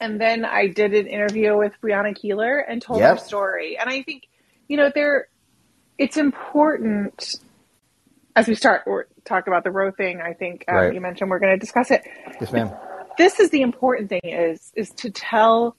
[0.03, 3.19] and then I did an interview with Brianna Keilar and told Yep.
[3.19, 3.77] her story.
[3.77, 4.23] And I think,
[4.67, 5.27] you know, there,
[5.97, 7.35] it's important
[8.35, 10.19] as we start or talk about the Roe thing.
[10.19, 10.93] I think um, Right.
[10.93, 12.01] you mentioned we're going to discuss it.
[12.41, 12.71] yes, ma'am.
[13.17, 15.77] This is the important thing is is to tell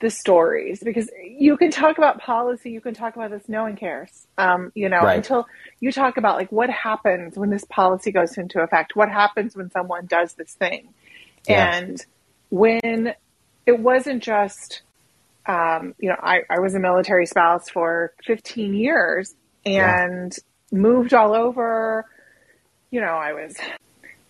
[0.00, 3.74] the stories because you can talk about policy, you can talk about this, no one
[3.74, 4.28] cares.
[4.36, 5.16] Um, you know, Right.
[5.16, 5.48] until
[5.80, 9.68] you talk about like what happens when this policy goes into effect, what happens when
[9.72, 10.94] someone does this thing.
[11.48, 11.74] Yeah.
[11.74, 12.06] And
[12.50, 13.14] when
[13.68, 14.80] it wasn't just
[15.44, 20.34] um, you know, I, I was a military spouse for 15 years and
[20.70, 22.04] moved all over.
[22.90, 23.56] You know, I was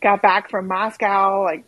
[0.00, 1.64] got back from Moscow like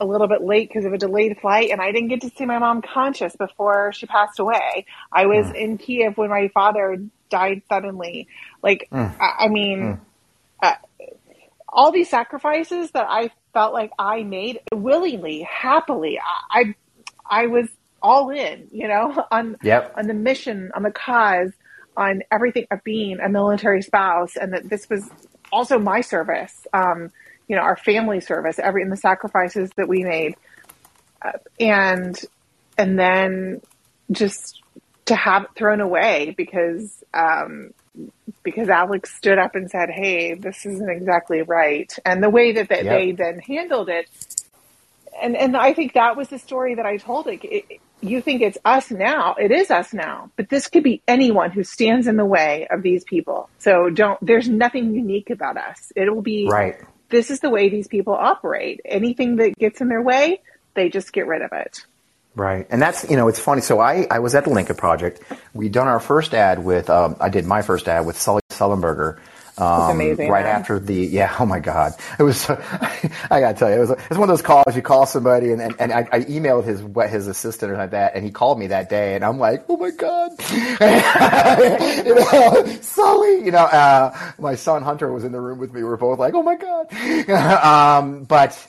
[0.00, 2.46] a little bit late because of a delayed flight, and I didn't get to see
[2.46, 4.86] my mom conscious before she passed away.
[5.12, 6.98] I was in Kiev when my father
[7.30, 8.28] died suddenly.
[8.62, 8.88] Like,
[9.20, 9.96] I, I mean, uh,
[11.76, 16.20] all these sacrifices that I felt like I made willingly, happily.
[16.20, 16.74] I,
[17.30, 17.68] I, I was
[18.02, 19.96] all in, you know, on Yep.
[19.96, 21.52] on the mission, on the cause,
[21.98, 25.12] on everything of being a military spouse, and that this was
[25.52, 26.66] also my service.
[26.74, 27.10] Um,
[27.48, 30.36] you know, our family service, every and the sacrifices that we made,
[31.24, 32.16] uh, and
[32.78, 33.62] and then
[34.12, 34.62] just
[35.06, 37.70] to have it thrown away because um,
[38.42, 42.68] because Alex stood up and said, "Hey, this isn't exactly right," and the way that,
[42.68, 42.98] that Yep.
[42.98, 44.08] they then handled it,
[45.20, 47.40] and and I think that was the story that I told it.
[47.44, 49.34] it you think it's us now.
[49.38, 50.30] It is us now.
[50.36, 53.48] But this could be anyone who stands in the way of these people.
[53.58, 55.92] So don't, there's nothing unique about us.
[55.96, 56.76] It will be, Right.
[57.08, 58.80] this is the way these people operate.
[58.84, 60.40] Anything that gets in their way,
[60.74, 61.86] they just get rid of it.
[62.36, 62.66] Right.
[62.68, 63.62] And that's, you know, it's funny.
[63.62, 65.22] So I, I was at the Lincoln Project.
[65.54, 69.18] We'd done our first ad with, um, I did my first ad with Sully Sullenberger.
[69.58, 70.60] Um, amazing, Right man.
[70.60, 71.92] after the, yeah, oh my God.
[72.18, 75.06] It was, I gotta tell you, it was, it's one of those calls, you call
[75.06, 78.22] somebody and, and, and I, I emailed his, what, his assistant or like that and
[78.22, 80.32] he called me that day and I'm like, oh my God.
[82.06, 85.82] you know, Sully, you know, uh, my son Hunter was in the room with me.
[85.82, 87.30] We were both like, oh my God.
[87.64, 88.62] um, but,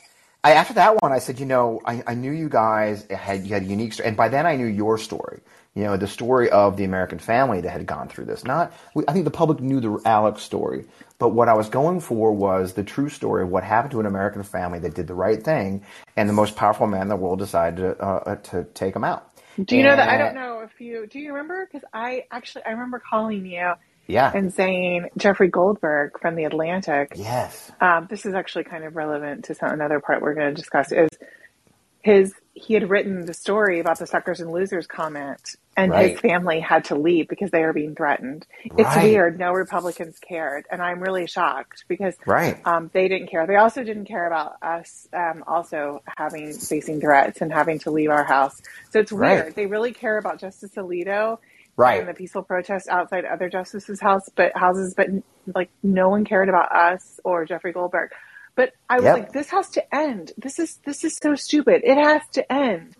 [0.43, 3.53] I, after that one, I said, you know, I, I knew you guys had you
[3.53, 5.41] had a unique story, and by then I knew your story.
[5.73, 8.43] You know, the story of the American family that had gone through this.
[8.43, 10.85] Not, we, I think the public knew the Alex story,
[11.19, 14.07] but what I was going for was the true story of what happened to an
[14.07, 15.83] American family that did the right thing,
[16.15, 19.31] and the most powerful man in the world decided to, uh, to take him out.
[19.63, 20.09] Do you know that?
[20.09, 21.67] I don't know if you, do you remember?
[21.71, 23.73] Because I actually, I remember calling you
[24.07, 24.31] Yeah.
[24.33, 27.13] and saying Jeffrey Goldberg from the Atlantic.
[27.15, 27.71] yes.
[27.81, 30.91] um, this is actually kind of relevant to some, another part we're going to discuss
[30.91, 31.09] is
[32.01, 36.11] his he had written the story about the suckers and losers comment and Right.
[36.11, 39.03] his family had to leave because they were being threatened it's Right.
[39.03, 42.59] weird no republicans cared and i'm really shocked because Right.
[42.65, 47.41] um, they didn't care they also didn't care about us um, also having facing threats
[47.41, 48.59] and having to leave our house
[48.91, 49.55] so it's weird Right.
[49.55, 51.39] they really care about justice alito
[51.77, 51.99] Right.
[51.99, 55.07] and the peaceful protests outside other justices' house, but houses, but
[55.55, 58.11] like no one cared about us or Jeffrey Goldberg.
[58.55, 59.13] But I was Yep.
[59.17, 60.31] like, this has to end.
[60.37, 61.81] This is this is so stupid.
[61.83, 62.95] It has to end.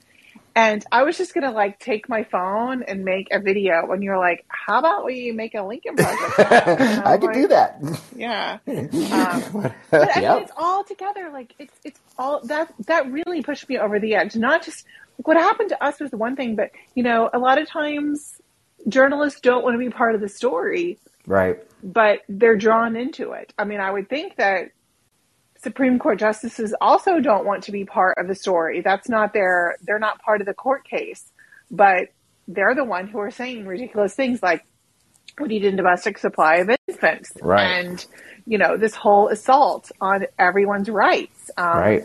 [0.56, 3.92] And I was just gonna like take my phone and make a video.
[3.92, 7.80] And you're like, "How about we make a Lincoln project?" I, I could do that.
[8.16, 8.60] Yeah.
[8.68, 11.30] Um, but I mean, it's all together.
[11.32, 14.36] Like it's it's all that that really pushed me over the edge.
[14.36, 14.86] Not just
[15.18, 17.68] like, what happened to us was the one thing, but you know, a lot of
[17.68, 18.37] times
[18.88, 21.58] journalists don't want to be part of the story, right?
[21.84, 23.54] But they're drawn into it.
[23.58, 24.72] I mean, I would think that
[25.62, 28.82] Supreme Court justices also don't want to be part of the story.
[28.82, 31.32] That's not their, they're not part of the court case,
[31.72, 32.10] but
[32.48, 34.66] they're the one who are saying ridiculous things like
[35.38, 37.32] what he did in domestic supply of infants.
[37.42, 37.64] Right.
[37.64, 38.06] And,
[38.46, 41.52] you know, this whole assault on everyone's rights.
[41.58, 42.04] Um, right.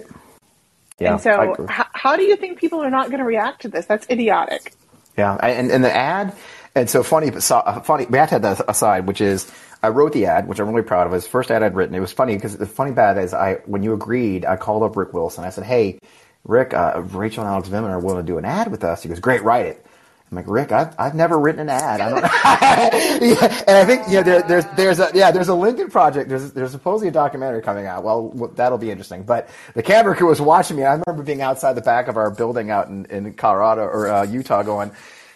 [0.99, 1.13] Yeah.
[1.13, 3.87] And so h- how do you think people are not going to react to this?
[3.87, 4.75] That's idiotic.
[5.17, 5.35] Yeah.
[5.35, 6.35] And, and the ad,
[6.75, 9.51] and so funny, uh, funny, we had that aside, which is
[9.83, 11.13] I wrote the ad, which I'm really proud of.
[11.13, 11.95] The first ad I'd written.
[11.95, 14.97] It was funny because the funny bad is I, when you agreed, I called up
[14.97, 15.45] Rick Wilson.
[15.45, 15.99] I said, Hey,
[16.45, 19.03] Rick, uh, Rachel and Alex Vindman are willing to do an ad with us.
[19.03, 19.85] He goes, Great, write it.
[20.31, 22.01] I'm like, Rick, I've, I've never written an ad.
[22.01, 22.23] I don't
[23.23, 26.31] yeah, and I think, you know, there, there's, there's a, yeah, there's a Lincoln project.
[26.31, 28.03] There's, there's supposedly a documentary coming out.
[28.03, 29.25] Well, that'll be interesting.
[29.25, 30.85] But the camera crew was watching me.
[30.85, 34.23] I remember being outside the back of our building out in, in Colorado or uh,
[34.23, 34.93] Utah going,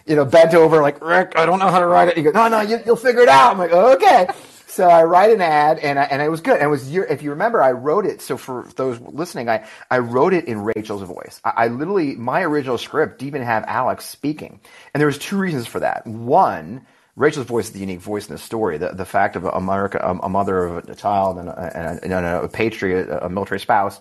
[0.07, 2.17] you know, bent over like, Rick, I don't know how to write it.
[2.17, 3.53] He goes, no, no, you, will figure it out.
[3.53, 4.29] I'm like, okay.
[4.69, 6.57] So I write an ad, and I, and it was good.
[6.57, 8.21] And it was if you remember, I wrote it.
[8.21, 11.41] So for those listening, I I wrote it in Rachel's voice.
[11.45, 14.61] I, I literally my original script didn't even have Alex speaking,
[14.93, 16.07] and there was two reasons for that.
[16.07, 16.87] One.
[17.15, 18.77] Rachel's voice is the unique voice in the story.
[18.77, 22.43] The, the fact of America, a, a mother of a child and a, and a,
[22.43, 23.99] a patriot, a military spouse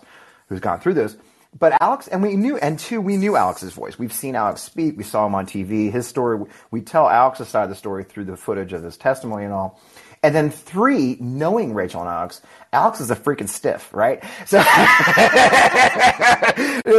[0.50, 1.16] who's gone through this
[1.58, 3.98] but Alex, and we knew, and two, we knew Alex's voice.
[3.98, 4.96] We've seen Alex speak.
[4.96, 5.90] We saw him on TV.
[5.90, 9.44] His story, we tell Alex's side of the story through the footage of his testimony
[9.44, 9.80] and all.
[10.22, 14.24] And then three, knowing Rachel and Alex, Alex is a freaking stiff, right?
[14.44, 14.64] So, you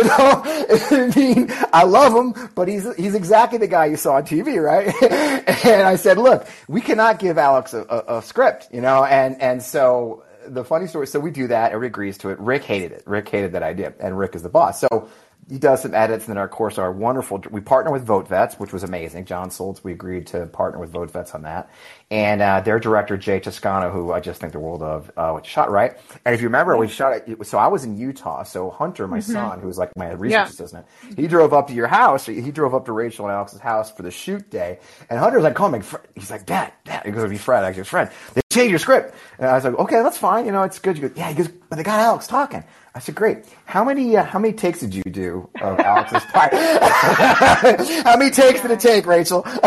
[0.03, 4.23] know, I mean, I love him, but he's, he's exactly the guy you saw on
[4.23, 4.93] TV, right?
[5.65, 9.41] and I said, look, we cannot give Alex a, a, a script, you know, and,
[9.41, 12.39] and so the funny story, so we do that, everybody agrees to it.
[12.39, 13.03] Rick hated it.
[13.05, 14.79] Rick hated that idea, and Rick is the boss.
[14.79, 15.10] So
[15.49, 17.43] he does some edits, and then our course are wonderful.
[17.49, 19.25] We partner with Vote Vets, which was amazing.
[19.25, 21.69] Jon Soltz, we agreed to partner with Vote Vets on that,
[22.10, 25.70] and uh, their director Jay Toscano, who I just think the world of, uh, shot
[25.70, 25.98] right.
[26.24, 27.46] And if you remember, we shot it.
[27.46, 28.43] So I was in Utah.
[28.43, 29.34] So Hunter, my mm-hmm.
[29.34, 30.46] son, who was like my research yeah.
[30.46, 30.86] assistant,
[31.17, 32.26] he drove up to your house.
[32.26, 35.56] He drove up to Rachel and Alex's house for the shoot day, and Hunter's like,
[35.56, 35.82] "Call me."
[36.15, 39.13] He's like, "Dad, Dad." He goes, to "Be Fred, actually, Fred." They changed your script,
[39.38, 40.46] and I was like, "Okay, that's fine.
[40.46, 42.63] You know, it's good." He goes, "Yeah." He goes, "But they got Alex talking."
[42.96, 43.46] I said, "Great.
[43.65, 46.54] How many uh, how many takes did you do of Alex's part?
[46.54, 49.46] how many takes did it take, Rachel?"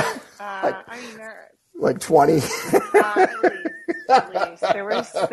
[0.62, 0.98] Uh, I
[1.80, 2.40] like twenty.
[2.94, 3.26] uh,
[4.72, 5.26] There were so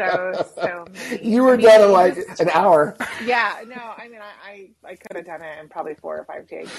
[0.56, 1.26] so many.
[1.28, 2.96] You were I mean, done in like an hour.
[3.26, 6.26] Yeah, no, I mean, I I, I could have done it in probably four or
[6.26, 6.72] five takes.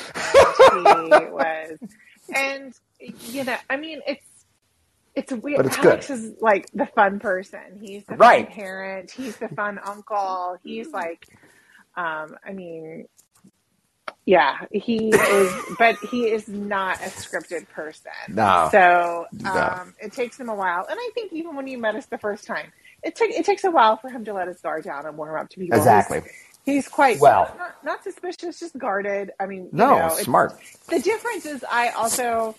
[0.72, 1.78] Was,
[2.34, 4.24] and you know, I mean, it's
[5.14, 5.58] it's weird.
[5.58, 6.14] But it's Alex good.
[6.14, 7.78] is like the fun person.
[7.80, 8.46] He's the right.
[8.46, 9.10] fun parent.
[9.10, 10.58] He's the fun uncle.
[10.62, 11.26] He's like,
[11.96, 13.06] um, I mean,
[14.28, 18.12] yeah, he is, but he is not a scripted person.
[18.28, 18.68] No.
[18.70, 19.86] So um, no.
[20.02, 22.46] it takes him a while, and I think even when you met us the first
[22.46, 22.70] time,
[23.02, 25.40] it took it takes a while for him to let his guard down and warm
[25.40, 25.78] up to people.
[25.78, 26.20] Exactly.
[26.20, 29.30] He's, he's quite well, not, not, suspicious, just guarded.
[29.40, 30.52] I mean, no, you know, smart.
[30.90, 32.54] The difference is, I also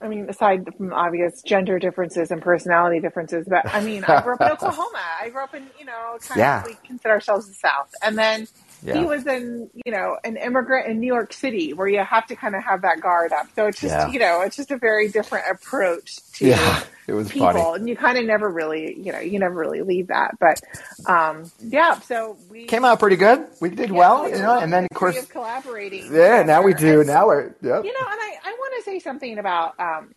[0.00, 4.34] I mean, aside from obvious gender differences and personality differences, but I mean, I grew
[4.34, 5.02] up in Oklahoma.
[5.20, 6.60] I grew up in, you know, kind yeah.
[6.60, 7.92] of, we consider ourselves the South.
[8.00, 8.46] And then
[8.82, 8.98] yeah.
[8.98, 12.36] he was in, you know, an immigrant in New York City where you have to
[12.36, 13.46] kind of have that guard up.
[13.54, 14.10] So it's just, yeah.
[14.10, 17.52] you know, it's just a very different approach to yeah, it was people.
[17.52, 17.80] Funny.
[17.80, 20.38] And you kind of never really, you know, you never really leave that.
[20.38, 20.60] But,
[21.06, 23.46] um, yeah, so we came out pretty good.
[23.60, 26.12] We did well, you know, and then of course, of collaborating.
[26.12, 27.04] Yeah, now we do.
[27.04, 27.84] now we're, yep.
[27.84, 30.14] You know, and I, I want to say something about, um,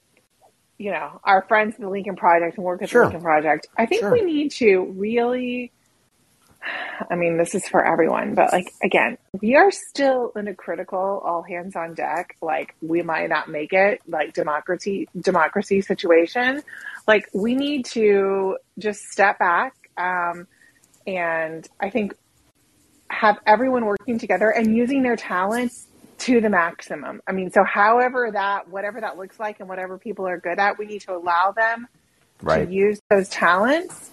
[0.77, 3.01] you know, our friends in the Lincoln Project and work at sure.
[3.01, 3.67] the Lincoln Project.
[3.77, 4.11] I think sure.
[4.11, 5.71] we need to really
[7.09, 11.21] I mean, this is for everyone, but like again, we are still in a critical
[11.25, 16.61] all hands on deck, like we might not make it, like democracy democracy situation.
[17.07, 20.47] Like we need to just step back um,
[21.07, 22.13] and I think
[23.09, 25.87] have everyone working together and using their talents
[26.19, 27.21] to the maximum.
[27.27, 30.77] I mean, so however that whatever that looks like and whatever people are good at,
[30.77, 31.87] we need to allow them
[32.41, 32.65] right.
[32.65, 34.11] to use those talents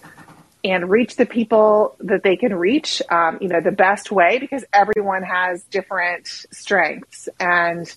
[0.64, 4.64] and reach the people that they can reach, um, you know, the best way because
[4.72, 7.28] everyone has different strengths.
[7.38, 7.92] And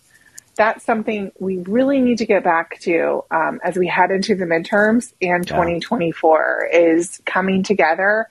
[0.56, 4.46] that's something we really need to get back to um, as we head into the
[4.46, 8.28] midterms and 2024 is coming together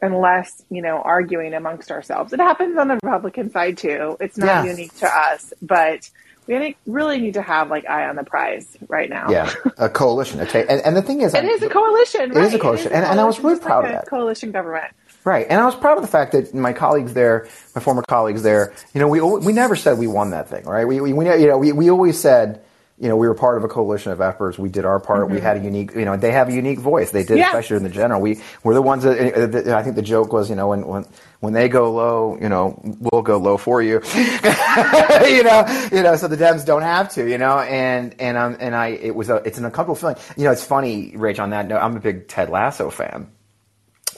[0.00, 2.32] and less, you know, arguing amongst ourselves.
[2.32, 4.16] It happens on the Republican side too.
[4.20, 4.70] It's not Yeah.
[4.70, 6.08] unique to us, but
[6.46, 9.30] we really need to have like eye on the prize right now.
[9.30, 10.40] Yeah, a coalition.
[10.40, 12.30] A ta- and, and the thing is, It is a coalition.
[12.32, 12.60] It is a right.
[12.60, 12.92] coalition.
[12.92, 14.08] And- and I was really proud like of a that.
[14.08, 14.92] Coalition government.
[15.24, 18.42] Right, and I was proud of the fact that my colleagues there, my former colleagues
[18.42, 20.86] there, you know, we we never said we won that thing, right?
[20.88, 22.62] We we, we you know we, we always said,
[22.98, 24.58] you know, we were part of a coalition of efforts.
[24.58, 25.28] We did our part.
[25.28, 25.44] We mm-hmm.
[25.44, 27.10] had a unique, you know, they have a unique voice.
[27.10, 27.48] They did, Yeah.
[27.48, 28.20] especially in the general.
[28.22, 31.04] We were the ones that that- I think the joke was, you know, when when
[31.40, 32.80] when they go low, you know,
[33.10, 36.14] we'll go low for you, you know, you know.
[36.16, 39.28] So the Dems don't have to, you know, and and um and I it was
[39.30, 40.16] a it's an uncomfortable feeling.
[40.36, 41.38] You know, it's funny, Rach.
[41.40, 43.28] On that note, I'm a big Ted Lasso fan,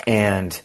[0.06, 0.60] and.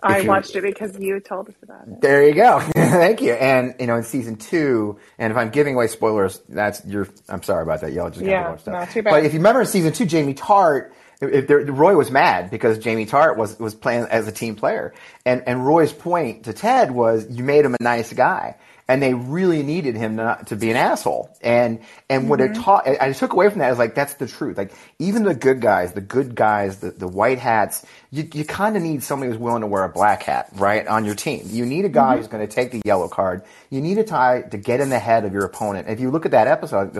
[0.00, 2.00] I you- watched it because you told us about it.
[2.00, 2.60] There you go.
[2.76, 3.32] Thank you.
[3.32, 7.08] And you know, in season two, and if I'm giving away spoilers, that's your.
[7.28, 7.92] I'm sorry about that.
[7.92, 8.70] Y'all just Yeah, watch that.
[8.70, 9.10] not too bad.
[9.10, 13.06] But if you remember in season two, Jamie Tartt, there, Roy was mad because Jamie
[13.06, 14.94] Tartt was was playing as a team player,
[15.26, 18.56] and and Roy's point to Ted was, you made him a nice guy.
[18.90, 21.28] And they really needed him not to be an asshole.
[21.42, 22.58] And and what Mm-hmm.
[22.58, 24.56] it taught, I took away from that is like that's the truth.
[24.56, 28.78] Like even the good guys, the good guys, the, the white hats, you, you kind
[28.78, 31.42] of need somebody who's willing to wear a black hat, right, on your team.
[31.48, 31.94] You need a Mm-hmm.
[31.96, 33.42] guy who's going to take the yellow card.
[33.68, 35.90] You need a tie to get in the head of your opponent.
[35.90, 36.94] If you look at that episode,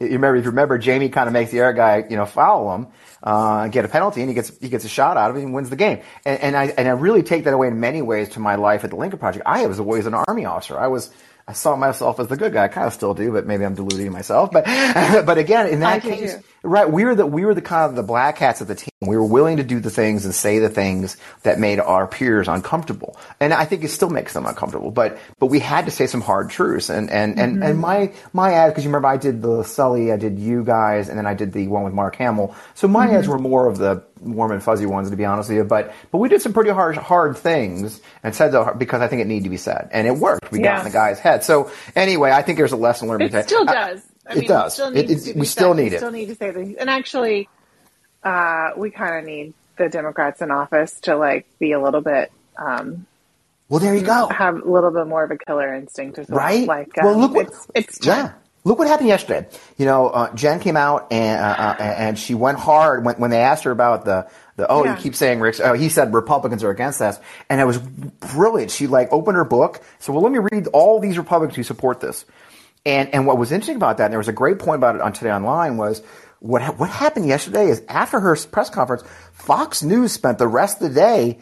[0.00, 2.74] you remember if you remember, Jamie kind of makes the other guy, you know, foul
[2.74, 2.88] him,
[3.22, 5.54] uh, get a penalty, and he gets he gets a shot out of it and
[5.54, 6.00] wins the game.
[6.24, 8.84] And, and I and I really take that away in many ways to my life
[8.84, 9.44] at the Lincoln Project.
[9.46, 10.78] I was always an army officer.
[10.78, 11.10] I was.
[11.48, 12.64] I saw myself as the good guy.
[12.64, 14.50] I kind of still do, but maybe I'm deluding myself.
[14.50, 14.64] But,
[15.26, 16.42] but again, in that case, too.
[16.66, 18.88] Right, we were the we were the kind of the black hats of the team.
[19.00, 22.48] We were willing to do the things and say the things that made our peers
[22.48, 24.90] uncomfortable, and I think it still makes them uncomfortable.
[24.90, 28.54] But but we had to say some hard truths, and and and, and my my
[28.54, 31.34] ad because you remember I did the Sully, I did you guys, and then I
[31.34, 32.56] did the one with Mark Hamill.
[32.74, 35.58] So my ads were more of the warm and fuzzy ones, to be honest with
[35.58, 35.64] you.
[35.64, 39.22] But but we did some pretty hard hard things and said the, because I think
[39.22, 40.50] it needed to be said, and it worked.
[40.50, 40.78] We got Yeah.
[40.78, 41.44] in the guy's head.
[41.44, 43.22] So anyway, I think there's a lesson learned.
[43.22, 43.42] It today.
[43.42, 44.02] still does.
[44.28, 44.74] I it mean, does.
[44.74, 45.76] still It- it- we still said.
[45.82, 45.98] need We it.
[45.98, 46.76] Still need to say things.
[46.78, 47.48] And actually,
[48.24, 52.32] uh, we kind of need the Democrats in office to like be a little bit
[52.58, 53.06] um,
[53.68, 54.28] Well, there you go.
[54.28, 56.38] have a little bit more of a killer instinct as well.
[56.38, 56.66] Right?
[56.66, 58.06] Like, Well, um, look what- it's, it's.
[58.06, 58.32] Yeah.
[58.66, 59.46] Look what happened yesterday.
[59.76, 63.30] You know, uh, Jen came out and uh, uh, and she went hard when when
[63.30, 64.96] they asked her about the the oh Yeah.
[64.96, 68.72] you keep saying Rick oh, he said Republicans are against us and it was brilliant.
[68.72, 69.82] She like opened her book.
[70.00, 72.24] So well, let me read all these Republicans who support this.
[72.84, 75.00] And and what was interesting about that, and there was a great point about it
[75.00, 76.02] on Today Online was.
[76.38, 79.02] What, ha- what happened yesterday is after her press conference,
[79.32, 81.38] Fox News spent the rest of the day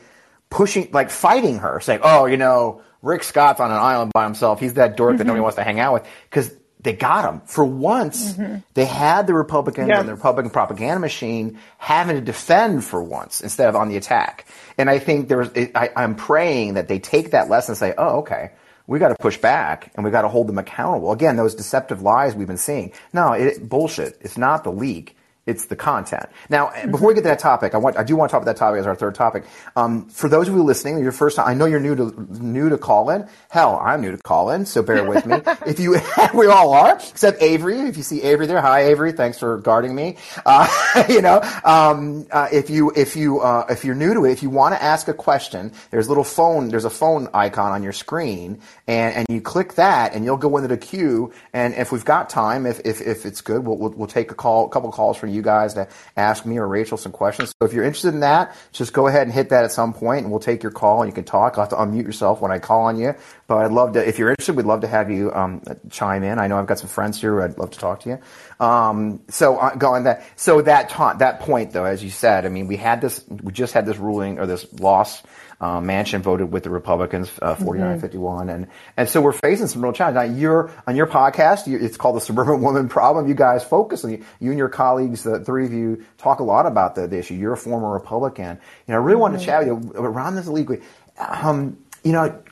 [0.50, 4.60] pushing, like fighting her, saying, "Oh, you know, Rick Scott's on an island by himself.
[4.60, 6.54] He's that dork that nobody wants to hang out with." Because
[6.84, 8.34] they got him for once.
[8.34, 8.56] Mm-hmm.
[8.74, 9.98] They had the Republicans Yeah.
[9.98, 14.46] and the Republican propaganda machine having to defend for once instead of on the attack.
[14.78, 18.18] And I think there's, I, I'm praying that they take that lesson and say, "Oh,
[18.20, 18.52] okay."
[18.86, 21.10] We got to push back and we got to hold them accountable.
[21.10, 22.92] Again, those deceptive lies we've been seeing.
[23.14, 24.18] No, it, bullshit.
[24.20, 25.16] It's not the leak.
[25.46, 26.26] It's the content.
[26.48, 28.52] Now, before we get to that topic, I want I do want to talk about
[28.52, 29.44] that topic as our third topic.
[29.76, 32.70] Um, for those of you listening, your first time, I know you're new to new
[32.70, 33.28] to Callin.
[33.50, 35.36] Hell, I'm new to Callin, so bear with me.
[35.66, 35.98] if you,
[36.34, 37.80] we all are, except Avery.
[37.80, 40.16] If you see Avery there, hi Avery, thanks for guarding me.
[40.46, 44.32] Uh, you know, um, uh, if you if you uh, if you're new to it,
[44.32, 46.68] if you want to ask a question, there's a little phone.
[46.68, 50.56] There's a phone icon on your screen, and and you click that, and you'll go
[50.56, 51.34] into the queue.
[51.52, 54.34] And if we've got time, if if, if it's good, we'll, we'll we'll take a
[54.34, 57.50] call, a couple calls from you guys to ask me or Rachel some questions.
[57.60, 60.22] So if you're interested in that, just go ahead and hit that at some point,
[60.22, 61.54] and we'll take your call, and you can talk.
[61.56, 63.14] I'll have to unmute yourself when I call on you.
[63.46, 66.38] But I'd love to, if you're interested, we'd love to have you um, chime in.
[66.38, 67.34] I know I've got some friends here.
[67.34, 68.64] Who I'd love to talk to you.
[68.64, 72.48] Um, so uh, going that, so that ta- that point though, as you said, I
[72.48, 75.22] mean, we had this, we just had this ruling or this loss.
[75.60, 79.92] Uh, Manchin voted with the Republicans, uh, 49-51, and and so we're facing some real
[79.92, 80.16] challenges.
[80.16, 81.66] Now, you're on your podcast.
[81.66, 83.28] You, it's called the Suburban Woman Problem.
[83.28, 85.22] You guys focus on you, you and your colleagues.
[85.22, 87.34] The three of you talk a lot about the, the issue.
[87.34, 88.58] You're a former Republican.
[88.86, 90.82] You know, I really wanted to chat with you around this league.
[91.18, 92.42] Um, you know,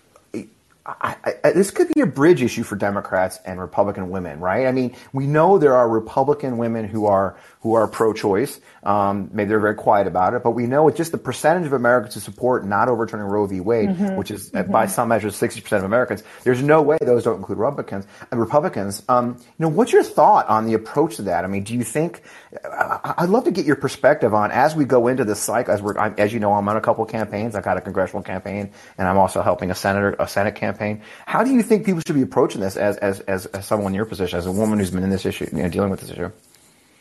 [0.84, 4.66] I, I, this could be a bridge issue for Democrats and Republican women, right?
[4.66, 8.60] I mean, we know there are Republican women who are who are pro-choice.
[8.82, 11.72] Um, maybe they're very quiet about it, but we know it's just the percentage of
[11.72, 13.60] Americans who support not overturning Roe v.
[13.60, 16.24] Wade, which is uh by some measures 60% of Americans.
[16.42, 18.06] There's no way those don't include Republicans.
[18.30, 21.44] And Republicans, um, you know, what's your thought on the approach to that?
[21.44, 22.22] I mean, do you think?
[22.64, 25.72] I'd love to get your perspective on as we go into this cycle.
[25.72, 27.54] As we're, I'm, as you know, I'm on a couple campaigns.
[27.54, 31.02] I've got a congressional campaign, and I'm also helping a senator, a Senate campaign.
[31.26, 33.96] How do you think people should be approaching this as as as, as someone in
[33.96, 36.10] your position, as a woman who's been in this issue, you know, dealing with this
[36.10, 36.30] issue?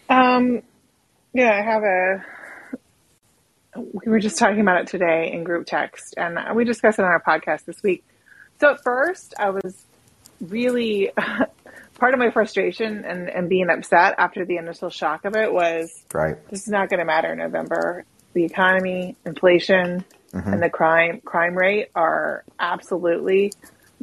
[0.10, 0.62] Um,
[1.34, 2.26] yeah, I have a
[3.76, 7.12] we were just talking about it today in group text, and we discussed it on
[7.12, 8.04] our podcast this week.
[8.60, 9.86] So at first, I was
[10.42, 11.12] really
[12.00, 16.04] part of my frustration and, and being upset after the initial shock of it was
[16.14, 16.36] right.
[16.50, 18.06] This is not going to matter in November.
[18.34, 20.54] The economy, inflation, mm-hmm.
[20.54, 23.54] and the crime crime rate are absolutely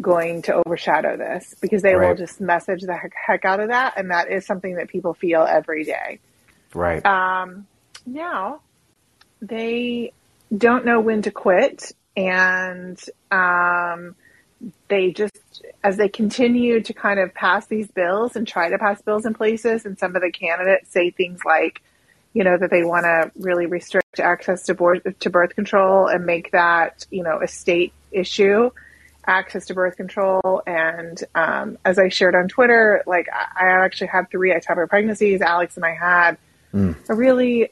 [0.00, 2.08] going to overshadow this because they right.
[2.08, 5.12] will just message the heck, heck out of that, and that is something that people
[5.14, 6.20] feel every day.
[6.78, 7.04] Right.
[7.04, 7.66] Um,
[8.06, 8.60] now
[9.42, 10.12] they
[10.56, 12.96] don't know when to quit, and
[13.32, 14.14] um,
[14.86, 19.02] they just as they continue to kind of pass these bills and try to pass
[19.02, 21.82] bills in places, and some of the candidates say things like,
[22.32, 26.24] you know, that they want to really restrict access to birth, to birth control and
[26.24, 28.70] make that, you know, a state issue,
[29.26, 30.62] access to birth control.
[30.64, 35.40] And um, as I shared on Twitter, like I actually had three ectopic pregnancies.
[35.40, 36.38] Alex and I had
[36.72, 36.96] mm.
[37.08, 37.70] a really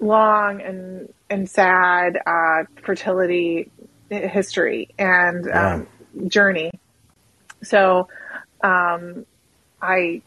[0.00, 3.70] long and and sad uh, fertility
[4.10, 5.74] history and yeah.
[5.74, 6.72] um, journey.
[7.62, 8.08] So,
[8.62, 9.24] um,
[9.80, 10.22] I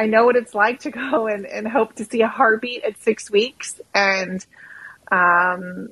[0.00, 2.98] I know what it's like to go and, and hope to see a heartbeat at
[3.02, 3.78] six weeks.
[3.94, 4.44] And
[5.12, 5.90] um,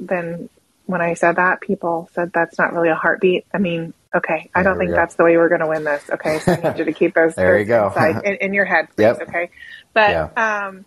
[0.00, 0.48] then
[0.86, 3.44] when I said that, people said that's not really a heartbeat.
[3.52, 4.96] I mean, okay, I don't think go.
[4.96, 6.02] that's the way we're going to win this.
[6.10, 7.92] Okay, so I need you to keep those there you go.
[8.24, 9.20] in, in, your head, please, yep.
[9.20, 9.50] okay?
[9.94, 10.64] But yeah.
[10.66, 10.84] um,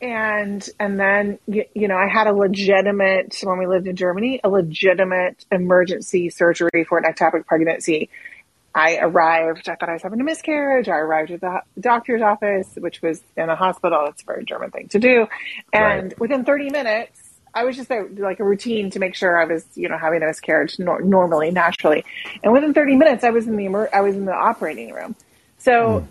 [0.00, 4.40] and and then you, you know I had a legitimate when we lived in Germany
[4.44, 8.08] a legitimate emergency surgery for an ectopic pregnancy.
[8.74, 9.68] I arrived.
[9.68, 10.88] I thought I was having a miscarriage.
[10.88, 14.06] I arrived at the doctor's office, which was in a hospital.
[14.08, 15.26] It's a very German thing to do.
[15.72, 16.20] And right.
[16.20, 17.18] within 30 minutes,
[17.54, 20.22] I was just there, like a routine to make sure I was, you know, having
[20.22, 22.04] a miscarriage nor- normally, naturally.
[22.44, 25.16] And within 30 minutes, I was in the emer- I was in the operating room.
[25.58, 26.06] So mm.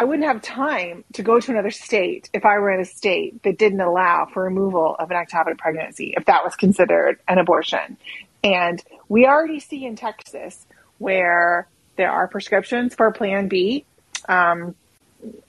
[0.00, 3.42] I wouldn't have time to go to another state if I were in a state
[3.42, 7.98] that didn't allow for removal of an ectopic pregnancy, if that was considered an abortion.
[8.42, 13.84] And we already see in Texas where there are prescriptions for Plan B,
[14.26, 14.74] um,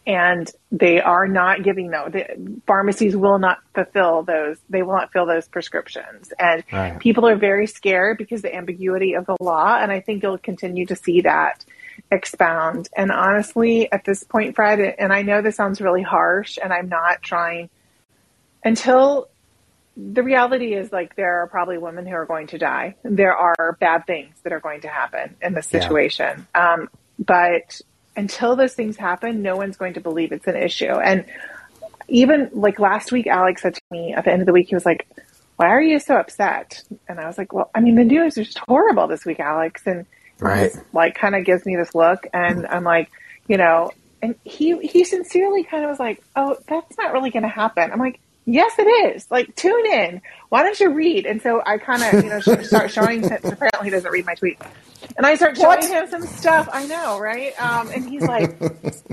[0.05, 2.11] and they are not giving those.
[2.11, 4.57] The pharmacies will not fulfill those.
[4.69, 6.99] They will not fill those prescriptions, and right.
[6.99, 9.77] people are very scared because the ambiguity of the law.
[9.79, 11.63] And I think you'll continue to see that
[12.11, 12.89] expound.
[12.95, 16.89] And honestly, at this point, Fred, and I know this sounds really harsh, and I'm
[16.89, 17.69] not trying
[18.63, 19.29] until
[19.97, 22.95] the reality is like there are probably women who are going to die.
[23.03, 26.47] There are bad things that are going to happen in this situation.
[26.55, 26.73] Yeah.
[26.73, 26.89] Um,
[27.19, 27.81] but
[28.15, 30.93] until those things happen, no one's going to believe it's an issue.
[30.93, 31.25] And
[32.07, 34.75] even like last week, Alex said to me at the end of the week, he
[34.75, 35.07] was like,
[35.57, 36.83] why are you so upset?
[37.07, 39.83] And I was like, well, I mean, the news is just horrible this week, Alex.
[39.85, 40.05] And
[40.41, 40.71] right.
[40.93, 43.09] like kind of gives me this look and I'm like,
[43.47, 47.43] you know, and he, he sincerely kind of was like, oh, that's not really going
[47.43, 47.91] to happen.
[47.91, 49.29] I'm like, yes, it is.
[49.31, 50.21] Like, tune in.
[50.49, 51.25] Why don't you read?
[51.25, 54.35] And so I kind of, you know, start showing him, apparently he doesn't read my
[54.35, 54.59] tweet.
[55.17, 55.83] And I start showing what?
[55.83, 56.69] him some stuff.
[56.71, 57.59] I know, right?
[57.59, 58.57] Um, and he's like,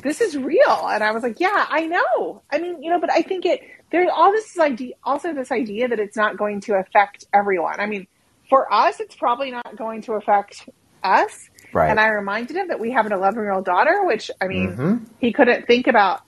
[0.02, 0.88] this is real.
[0.88, 2.42] And I was like, yeah, I know.
[2.50, 5.88] I mean, you know, but I think it, there's all this idea, also this idea
[5.88, 7.80] that it's not going to affect everyone.
[7.80, 8.06] I mean,
[8.48, 10.68] for us, it's probably not going to affect
[11.02, 11.50] us.
[11.72, 11.90] Right.
[11.90, 14.72] And I reminded him that we have an 11 year old daughter, which I mean,
[14.72, 15.04] mm-hmm.
[15.18, 16.22] he couldn't think about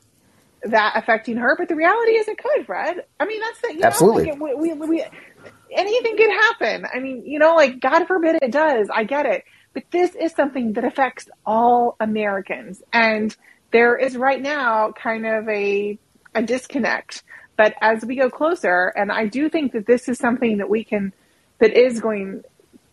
[0.62, 3.04] that affecting her, but the reality is it could, Fred.
[3.18, 4.26] I mean, that's the, you Absolutely.
[4.26, 5.04] Know, like it, we, we, we,
[5.72, 6.86] anything could happen.
[6.92, 8.88] I mean, you know, like God forbid it does.
[8.92, 9.44] I get it.
[9.72, 12.82] But this is something that affects all Americans.
[12.92, 13.34] And
[13.70, 15.98] there is right now kind of a,
[16.34, 17.22] a disconnect.
[17.56, 20.82] But as we go closer, and I do think that this is something that we
[20.82, 21.12] can,
[21.60, 22.42] that is going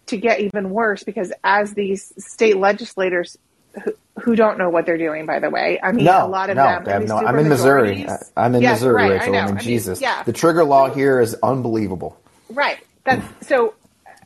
[0.08, 3.38] to get even worse because as these state legislators
[3.84, 6.50] who, who don't know what they're doing, by the way, I mean, no, a lot
[6.50, 7.06] of no, them.
[7.06, 8.08] No, I'm in Missouri.
[8.36, 9.36] I'm in yes, Missouri, right, Rachel.
[9.36, 10.00] I, I mean, I Jesus.
[10.00, 10.24] Mean, yeah.
[10.24, 12.20] The trigger law here is unbelievable.
[12.50, 12.80] Right.
[13.04, 13.74] That's so.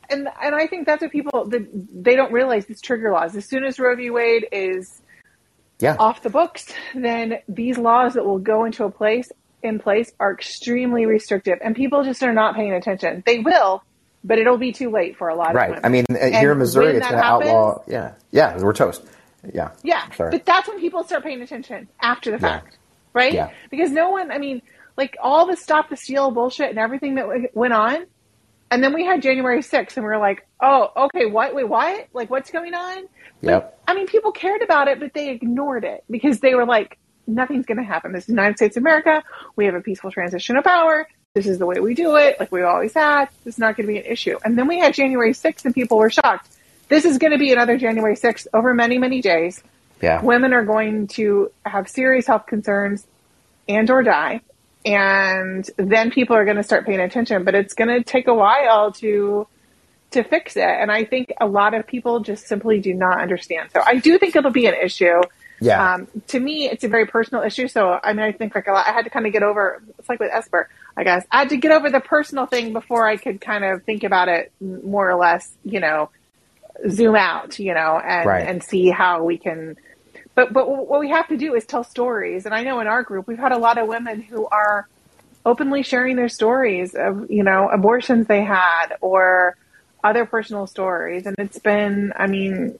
[0.08, 3.34] And, and I think that's what people the, they don't realize these trigger laws.
[3.34, 4.10] As soon as Roe v.
[4.10, 5.00] Wade is
[5.78, 5.96] yeah.
[5.98, 9.30] off the books, then these laws that will go into a place
[9.62, 13.22] in place are extremely restrictive, and people just are not paying attention.
[13.24, 13.82] They will,
[14.24, 15.70] but it'll be too late for a lot right.
[15.70, 15.84] of women.
[15.84, 17.82] I mean, uh, here in Missouri, it's going to outlaw.
[17.86, 19.02] Yeah, yeah, we're toast.
[19.52, 20.10] Yeah, yeah.
[20.12, 20.30] Sorry.
[20.30, 22.78] But that's when people start paying attention after the fact, yeah.
[23.12, 23.32] right?
[23.32, 23.50] Yeah.
[23.70, 24.62] Because no one, I mean,
[24.96, 28.06] like all the stop the steal bullshit and everything that went on,
[28.70, 31.54] and then we had January 6th, and we were like, oh, okay, what?
[31.54, 32.08] Wait, what?
[32.12, 33.04] Like, what's going on?
[33.42, 33.80] Yep.
[33.86, 37.66] I mean, people cared about it, but they ignored it because they were like, nothing's
[37.66, 38.12] going to happen.
[38.12, 39.24] This is the United States of America.
[39.56, 42.52] We have a peaceful transition of power this is the way we do it, like
[42.52, 43.26] we always had.
[43.44, 44.38] This is not going to be an issue.
[44.44, 46.48] And then we had January 6th and people were shocked.
[46.88, 49.62] This is going to be another January 6th over many, many days.
[50.02, 50.22] Yeah.
[50.22, 53.06] Women are going to have serious health concerns
[53.68, 54.42] and or die.
[54.84, 57.44] and then people are going to start paying attention.
[57.44, 59.46] But it's going to take a while to
[60.10, 63.70] to fix it, and I think a lot of people just simply do not understand.
[63.72, 65.22] So I do think it'll be an issue.
[65.60, 65.94] Yeah.
[65.94, 67.66] Um, to me, it's a very personal issue.
[67.68, 69.82] So I mean, I think like a lot, I had to kind of get over.
[69.98, 73.06] It's like with Esper, I guess I had to get over the personal thing before
[73.06, 75.50] I could kind of think about it more or less.
[75.64, 76.10] You know,
[76.88, 77.58] zoom out.
[77.58, 78.46] You know, and Right.
[78.46, 79.76] and see how we can.
[80.34, 82.46] But but what we have to do is tell stories.
[82.46, 84.86] And I know in our group we've had a lot of women who are
[85.44, 89.56] openly sharing their stories of you know abortions they had or
[90.04, 92.78] other personal stories and it's been i mean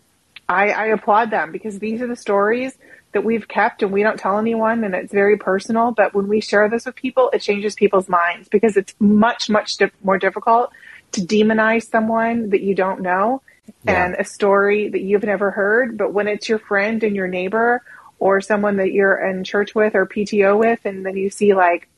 [0.48, 2.76] I, I applaud them because these are the stories
[3.12, 6.40] that we've kept and we don't tell anyone and it's very personal but when we
[6.40, 10.72] share this with people it changes people's minds because it's much much dif- more difficult
[11.12, 13.42] to demonize someone that you don't know
[13.84, 14.04] Yeah.
[14.06, 17.82] and a story that you've never heard but when it's your friend and your neighbor
[18.18, 21.88] or someone that you're in church with or pto with and then you see like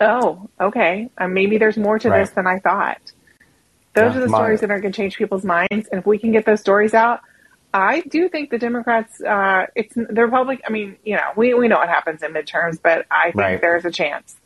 [0.00, 2.20] oh okay um, maybe there's more to Right.
[2.20, 3.00] this than i thought
[3.94, 6.18] those Yeah, are the stories that are going to change people's minds and if we
[6.18, 7.20] can get those stories out
[7.74, 11.68] i do think the democrats uh, it's the republic i mean you know we, we
[11.68, 13.60] know what happens in midterms but i think Right.
[13.60, 14.36] there's a chance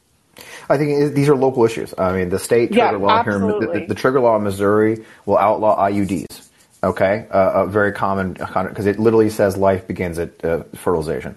[0.68, 1.95] I think these are local issues.
[1.97, 5.39] I mean, the state Yeah, trigger law here, the, the trigger law in Missouri will
[5.39, 6.47] outlaw IUDs.
[6.85, 11.37] Okay, uh, a very common because it literally says life begins at uh, fertilization.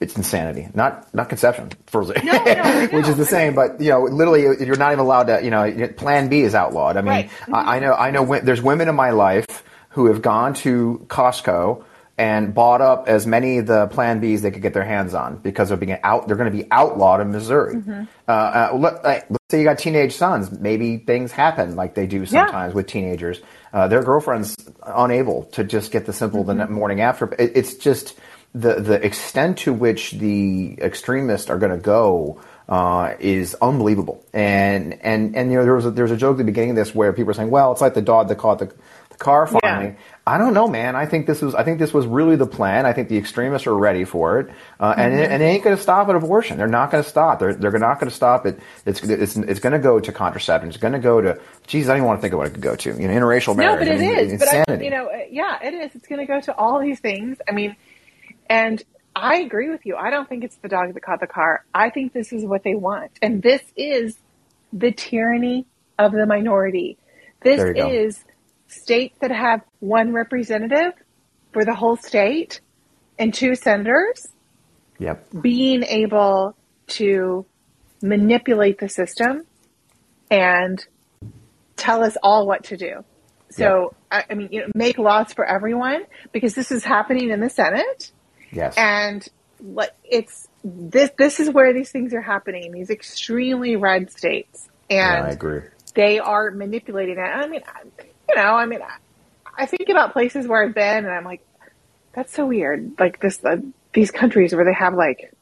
[0.00, 3.54] It's insanity, not not conception, fertilization, No, no, which is the same.
[3.54, 5.44] But you know, literally, you're not even allowed to.
[5.44, 6.96] You know, Plan B is outlawed.
[6.96, 7.30] I mean, Right.
[7.52, 8.22] I, I know, I know.
[8.24, 9.46] wo- There's women in my life
[10.00, 11.84] who have gone to Costco
[12.16, 15.36] and bought up as many of the Plan Bs they could get their hands on
[15.38, 16.26] because they're being out.
[16.26, 17.76] They're going to be outlawed in Missouri.
[17.76, 18.04] Mm-hmm.
[18.28, 20.50] Uh, uh, let, let's say you got teenage sons.
[20.50, 23.40] Maybe things happen like they do sometimes with teenagers.
[23.72, 24.54] Uh, their girlfriend's
[24.86, 26.72] unable to just get the simple the Mm-hmm.
[26.72, 27.32] morning after.
[27.34, 28.18] It, it's just
[28.54, 32.40] the the extent to which the extremists are going to go.
[32.68, 36.34] Uh, is unbelievable, and and and you know there was a, there was a joke
[36.34, 38.38] at the beginning of this where people were saying, well, it's like the dog that
[38.38, 38.74] caught the, the
[39.20, 39.90] car finally.
[39.90, 39.94] Yeah.
[40.26, 40.96] I don't know, man.
[40.96, 42.86] I think this was I think this was really the plan.
[42.86, 44.50] I think the extremists are ready for it,
[44.80, 46.56] uh, and it, and it ain't going to stop at abortion.
[46.58, 47.38] They're not going to stop.
[47.38, 48.58] They're they're not going to stop it.
[48.86, 50.68] It's it's it's going to go to contraception.
[50.68, 51.40] It's going to go to.
[51.66, 52.90] Geez, I don't even want to think of what it could go to.
[53.00, 53.88] You know, interracial No, marriage.
[53.88, 54.38] but it I mean, is.
[54.40, 54.84] But I, Insanity.
[54.84, 55.94] you know, uh, yeah, it is.
[55.94, 57.38] It's going to go to all these things.
[57.48, 57.76] I mean,
[58.48, 58.82] and
[59.16, 59.96] I agree with you.
[59.96, 61.64] I don't think it's the dog that caught the car.
[61.74, 64.16] I think this is what they want, and this is
[64.72, 65.66] the tyranny
[65.98, 66.96] of the minority.
[67.42, 67.88] This There you go.
[67.90, 68.24] is
[68.70, 70.92] states that have one representative
[71.52, 72.60] for the whole state
[73.18, 74.28] and two senators
[74.98, 75.26] yep.
[75.40, 76.56] being able
[76.86, 77.44] to
[78.02, 79.44] manipulate the system
[80.30, 80.86] and
[81.76, 83.04] tell us all what to do.
[83.50, 87.40] So, I, I mean, you know, make laws for everyone because this is happening in
[87.40, 88.12] the Senate,
[88.52, 88.74] Yes.
[88.76, 89.26] and
[89.58, 92.70] what it's this this is where these things are happening.
[92.72, 95.62] These extremely red states, Yeah, and I agree.
[95.94, 97.22] they are manipulating it.
[97.22, 98.04] I mean, I-
[98.34, 101.42] you know, I mean, I, I think about places where I've been, and I'm like,
[102.12, 102.92] that's so weird.
[102.98, 103.56] Like this, uh,
[103.92, 105.32] these countries where they have like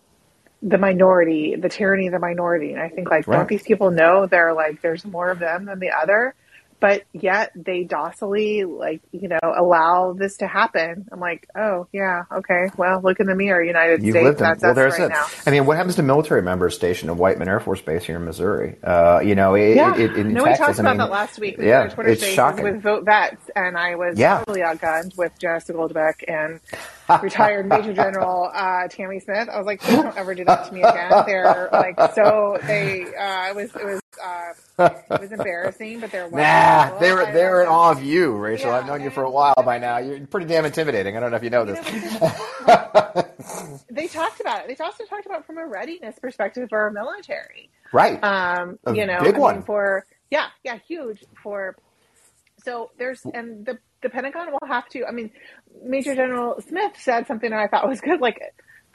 [0.63, 3.37] the minority, the tyranny of the minority, and I think like, Right.
[3.39, 6.35] don't these people know they're like, there's more of them than the other,
[6.81, 11.07] but yet they docilely like, you know, allow this to happen.
[11.13, 14.25] I'm like, oh yeah, okay, well, look in the mirror, United You've States.
[14.25, 14.45] lived in.
[14.45, 15.09] That's Well, there's right it.
[15.11, 15.27] now.
[15.47, 18.25] I mean, what happens to military members stationed at Whiteman Air Force Base here in
[18.25, 18.77] Missouri?
[18.83, 21.39] Uh, you know, it, Yeah, it, it, in no, we talked I about that last
[21.39, 21.57] week.
[21.59, 22.65] with yeah, it's shocking.
[22.65, 24.39] with Vote Vets, and I was Yeah.
[24.39, 26.61] totally outgunned with Jessica Goldbeck and
[27.23, 29.49] retired Major General uh, Tammy Smith.
[29.49, 31.11] I was like, don't ever do that to me again.
[31.27, 33.03] They're like so they.
[33.05, 34.53] Uh, it was it was uh,
[35.11, 38.71] it was embarrassing, but they're Nah, they were they were in awe of you, Rachel.
[38.71, 39.99] Yeah, I've known you for a while by now.
[39.99, 41.17] You're pretty damn intimidating.
[41.17, 42.21] I don't know if you know You this.
[42.21, 43.25] know,
[43.91, 44.77] they talked about it.
[44.79, 47.71] They also talked about it from a readiness perspective for our military.
[47.93, 48.23] right.
[48.23, 49.55] um, A you know, big I one.
[49.57, 51.77] mean, for yeah, yeah, huge for.
[52.65, 55.05] So there's and the the Pentagon will have to.
[55.07, 55.31] I mean,
[55.83, 58.21] Major General Smith said something that I thought was good.
[58.21, 58.41] Like,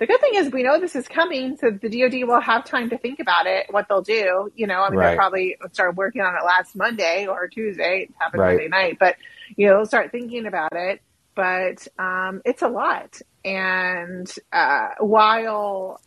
[0.04, 2.90] the good thing is we know this is coming, so the DoD will have time
[2.90, 4.52] to think about it, what they'll do.
[4.54, 5.12] You know, I mean, Right.
[5.12, 8.08] they probably started working on it last Monday or Tuesday.
[8.10, 8.50] It happened Right.
[8.56, 9.16] Monday night, but
[9.56, 11.02] you know, start thinking about it.
[11.36, 16.02] But um, it's a lot, and uh, while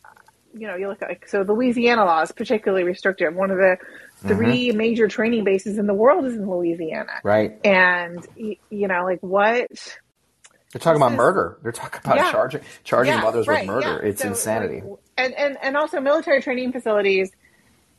[0.53, 3.33] you know, you look at like so Louisiana law is particularly restrictive.
[3.33, 3.77] One of the
[4.27, 7.59] 3 major training bases in the world is in Louisiana, right.
[7.65, 9.71] and you know, like what?
[10.73, 11.57] They're talking This about is- murder.
[11.63, 12.31] They're talking about Yeah.
[12.31, 14.01] charging charging Yeah, mothers right, with murder.
[14.03, 14.09] yeah.
[14.09, 14.83] It's So, insanity.
[15.17, 17.31] and and and also military training facilities,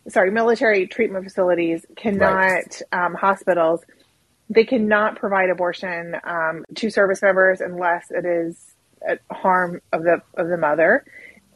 [0.09, 2.83] sorry, military treatment facilities cannot Right.
[2.93, 3.85] um, hospitals.
[4.51, 8.75] They cannot provide abortion um, to service members unless it is
[9.07, 11.05] at harm of the of the mother.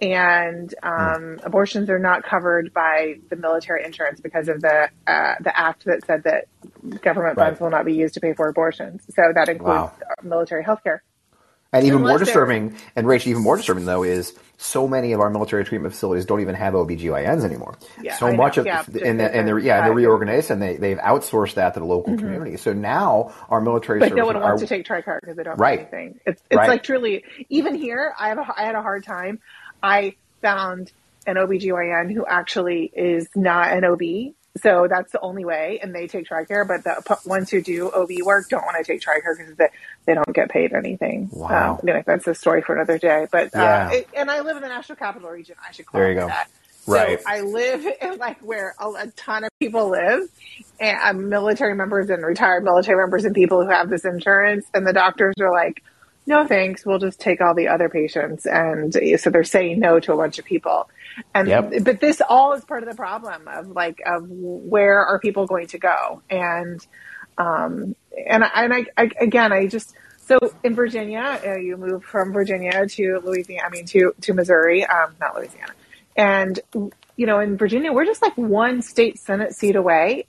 [0.02, 5.56] And um, abortions are not covered by the military insurance because of the uh, the
[5.58, 6.46] act that said that
[7.00, 7.46] government Right.
[7.46, 9.02] funds will not be used to pay for abortions.
[9.14, 9.92] So that includes Wow.
[10.22, 11.02] military health care.
[11.74, 15.12] And even more Unless they're- disturbing, and Rachel, even more disturbing though, is so many
[15.12, 17.76] of our military treatment facilities don't even have OBGYNs anymore.
[18.02, 18.36] Yeah, so I know.
[18.36, 20.98] much of, Yeah, and, just and they're, because yeah, they're I- reorganized and they, they've
[20.98, 22.58] outsourced that to the local community.
[22.58, 24.10] So now our military Mm-hmm.
[24.10, 25.78] But no services one wants are- to take Tricare because they don't Right.
[25.80, 26.20] have anything.
[26.26, 26.68] It's it's Right.
[26.68, 28.12] like truly even here.
[28.20, 29.40] I have a, I had a hard time.
[29.82, 30.92] I found
[31.26, 34.34] an OBGYN who actually is not an OB.
[34.62, 36.68] So that's the only way, and they take Tricare.
[36.68, 39.68] But the ones who do OB work don't want to take Tricare because they,
[40.04, 41.30] they don't get paid anything.
[41.32, 41.74] Wow.
[41.74, 43.26] Um, anyway, that's a story for another day.
[43.32, 43.88] But Yeah.
[43.88, 45.56] uh, it, and I live in the National Capital Region.
[45.66, 46.26] I should There you clarify go.
[46.28, 46.48] that.
[46.86, 47.20] Right.
[47.22, 50.28] So I live in like where a, a ton of people live,
[50.78, 54.86] and uh, military members and retired military members and people who have this insurance, and
[54.86, 55.82] the doctors are like,
[56.26, 60.12] "No thanks, we'll just take all the other patients," and so they're saying no to
[60.12, 60.88] a bunch of people.
[61.34, 61.72] And Yep.
[61.84, 65.66] but this all is part of the problem of like of where are people going
[65.68, 66.86] to go and
[67.38, 67.94] um
[68.26, 69.94] and I, and I, I again I just
[70.26, 74.86] so in Virginia uh, you move from Virginia to Louisiana I mean to to Missouri
[74.86, 75.72] um not Louisiana
[76.16, 76.60] and
[77.16, 80.26] you know in Virginia we're just like one state senate seat away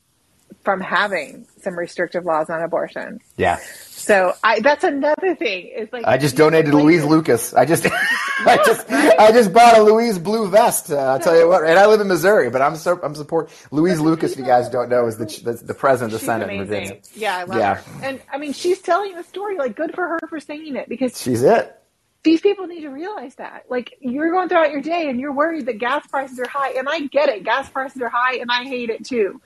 [0.64, 3.58] from having some restrictive laws on abortion yeah.
[3.90, 7.54] so I that's another thing it's like I just donated to Louise Lucas.
[7.54, 7.86] I just,
[8.46, 10.92] I just, I just bought a Louise blue vest.
[10.92, 11.64] Uh, I'll tell you what.
[11.64, 14.34] And I live in Missouri, but I'm so, I'm support Louise Lucas.
[14.34, 16.80] If you guys don't know, is the the, the president of the Senate in amazing.
[16.80, 17.02] Virginia.
[17.16, 17.76] Yeah, I love Yeah.
[17.76, 18.06] her.
[18.06, 19.58] And I mean, she's telling the story.
[19.58, 21.74] Like, good for her for saying it because She's it.
[22.24, 23.66] these people need to realize that.
[23.70, 26.88] Like, you're going throughout your day and you're worried that gas prices are high, and
[26.90, 27.44] I get it.
[27.44, 29.42] Gas prices are high, and I hate it too.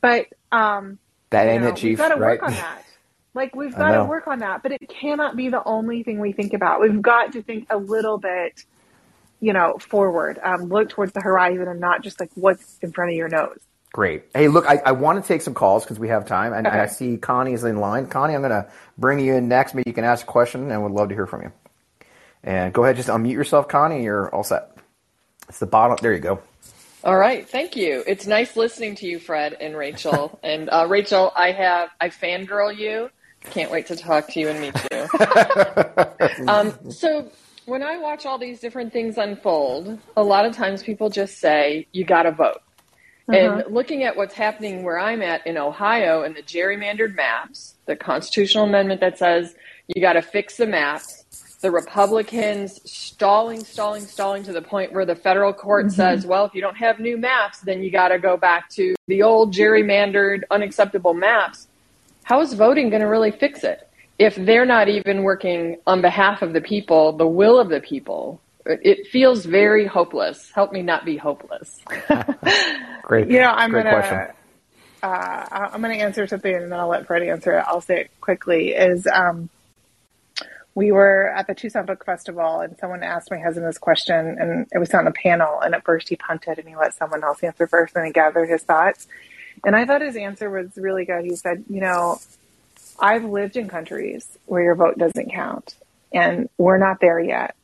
[0.00, 0.98] But um,
[1.34, 1.90] That ain't know, it, Chief.
[1.90, 2.40] we've got to right?
[2.40, 2.80] work on that.
[3.36, 4.62] Like, we've got to work on that.
[4.62, 6.80] But it cannot be the only thing we think about.
[6.80, 8.64] We've got to think a little bit,
[9.40, 10.38] you know, forward.
[10.40, 13.58] Um, look towards the horizon and not just like what's in front of your nose.
[13.92, 14.24] Great.
[14.34, 16.78] Hey, look, I, I want to take some calls because we have time, and Okay.
[16.78, 18.06] I see Connie is in line.
[18.06, 18.68] Connie, I'm going to
[18.98, 19.74] bring you in next.
[19.74, 21.52] Maybe you can ask a question, and would love to hear from you.
[22.44, 24.04] And go ahead, just unmute yourself, Connie.
[24.04, 24.76] You're all set.
[25.48, 25.96] It's the bottom.
[26.00, 26.40] There you go.
[27.04, 28.02] All right, thank you.
[28.06, 30.38] It's nice listening to you, Fred and Rachel.
[30.42, 33.10] and uh, Rachel, I have I fangirl you.
[33.50, 36.48] Can't wait to talk to you and meet you.
[36.48, 37.30] um, so
[37.66, 41.86] when I watch all these different things unfold, a lot of times people just say
[41.92, 42.62] you got to vote.
[43.28, 47.96] And looking at what's happening where I'm at in Ohio and the gerrymandered maps, the
[47.96, 49.54] constitutional amendment that says
[49.88, 51.24] you got to fix the maps,
[51.64, 56.54] the Republicans stalling, stalling, stalling to the point where the federal court says, well, if
[56.54, 60.42] you don't have new maps, then you got to go back to the old gerrymandered,
[60.50, 61.66] unacceptable maps.
[62.22, 63.88] How is voting going to really fix it?
[64.18, 68.42] If they're not even working on behalf of the people, the will of the people,
[68.66, 70.50] it feels very hopeless.
[70.54, 71.80] Help me not be hopeless.
[73.02, 73.30] Great.
[73.30, 74.36] You know, I'm Great gonna question.
[75.02, 77.64] uh, I'm gonna answer something, and then I'll let Freddie answer it.
[77.66, 78.72] I'll say it quickly.
[78.72, 79.48] Is um,
[80.74, 84.66] we were at the Tucson Book Festival, and someone asked my husband this question, and
[84.72, 85.60] it was on a panel.
[85.60, 88.48] And at first, he punted, and he let someone else answer first, and he gathered
[88.48, 89.06] his thoughts.
[89.64, 91.24] And I thought his answer was really good.
[91.24, 92.18] He said, "You know,
[92.98, 95.76] I've lived in countries where your vote doesn't count,
[96.12, 97.56] and we're not there yet.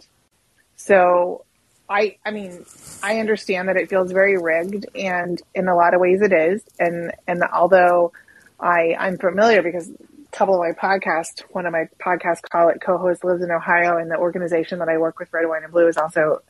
[0.76, 1.44] So
[1.88, 2.64] I, I mean,
[3.02, 6.62] I understand that it feels very rigged, and in a lot of ways it is.
[6.78, 8.12] And and although
[8.58, 9.90] I I'm familiar because
[10.32, 13.96] a couple of my podcasts, one of my podcast call it co-hosts lives in Ohio,
[13.98, 16.42] and the organization that I work with, Red, Wine, and Blue, is also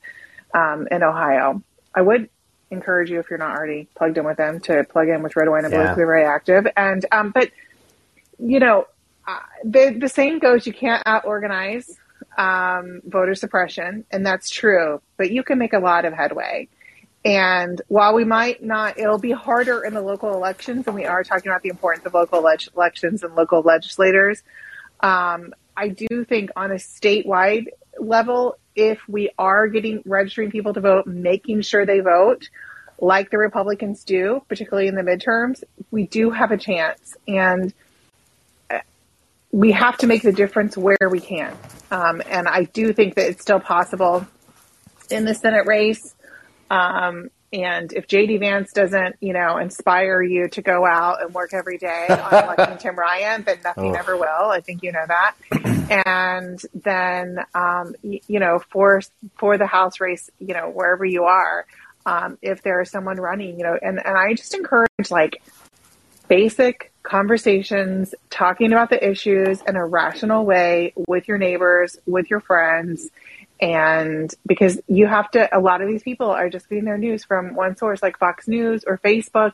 [0.54, 1.62] um, in Ohio.
[1.94, 2.28] I would
[2.70, 5.48] encourage you if you're not already plugged in with them to plug in with Red,
[5.48, 5.78] Wine, and Blue.
[5.78, 5.84] Yeah.
[5.84, 7.50] because They're very active, and um, but
[8.38, 8.86] you know,
[9.26, 11.98] uh, the the saying goes, you can't out organize
[12.36, 15.00] um, voter suppression, and that's true.
[15.16, 16.68] But you can make a lot of headway.
[17.24, 21.22] And while we might not, it'll be harder in the local elections, and we are
[21.22, 24.42] talking about the importance of local elections and local legislators.
[25.00, 27.66] Um, I do think on a statewide
[27.98, 32.48] level, if we are getting registering people to vote, making sure they vote,
[32.98, 37.16] like the Republicans do, particularly in the midterms, we do have a chance.
[37.28, 37.72] And
[39.52, 41.56] we have to make the difference where we can.
[41.90, 44.26] Um, and I do think that it's still possible
[45.10, 46.14] in the Senate race.
[46.70, 51.52] Um, and if JD Vance doesn't, you know, inspire you to go out and work
[51.52, 53.98] every day on electing Tim Ryan, then nothing Oh.
[53.98, 54.50] ever will.
[54.50, 55.34] I think you know that.
[56.06, 59.00] And then, um, y- you know, for
[59.38, 61.66] for the House race, you know, wherever you are,
[62.06, 65.42] um, if there is someone running, you know, and and I just encourage like
[66.28, 72.38] basic conversations, talking about the issues in a rational way with your neighbors, with your
[72.40, 73.08] friends,
[73.60, 77.24] And because you have to, a lot of these people are just getting their news
[77.24, 79.52] from one source like Fox News or Facebook.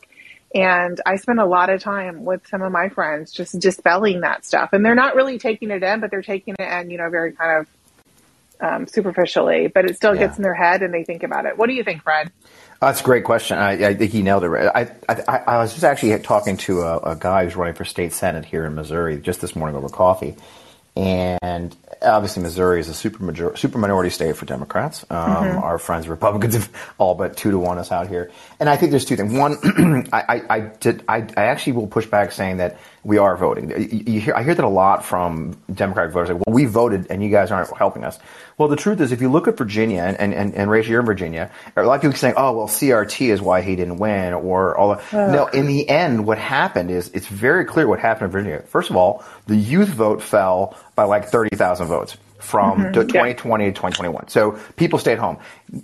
[0.54, 4.44] And I spend a lot of time with some of my friends just dispelling that
[4.44, 4.70] stuff.
[4.72, 7.32] And they're not really taking it in, but they're taking it in, you know, very
[7.32, 7.66] kind of
[8.61, 10.26] um, superficially, but it still yeah.
[10.26, 11.59] gets in their head and they think about it.
[11.59, 12.30] What do you think, Fred?
[12.80, 13.59] That's a great question.
[13.59, 14.50] I, I think he nailed it.
[14.50, 18.12] I, I, I, was just actually talking to a, a guy who's running for state
[18.12, 20.36] senate here in Missouri just this morning over coffee,
[20.97, 25.05] and obviously Missouri is a super major, super minority state for Democrats.
[25.11, 25.59] Um, mm-hmm.
[25.59, 28.90] Our friends Republicans have all but two to one us out here, and I think
[28.90, 29.32] there's two things.
[29.32, 29.57] One,
[30.12, 33.70] I, I, I, did, I, I actually will push back saying that we are voting.
[33.70, 36.30] You, hear, I hear that a lot from Democratic voters.
[36.30, 38.18] Like, well, we voted and you guys aren't helping us.
[38.59, 41.07] Well, the truth is, if you look at Virginia and, and, and Rachel, you're in
[41.07, 44.76] Virginia, a lot of people saying, oh, well, CRT is why he didn't win or
[44.76, 45.12] all that.
[45.12, 48.62] No, in the end, what happened is it's very clear what happened in Virginia.
[48.62, 52.92] First of all, the youth vote fell by like 30,000 votes from mm-hmm.
[52.92, 53.70] 2020 yeah.
[53.70, 54.28] to 2021.
[54.28, 55.38] So people stayed home.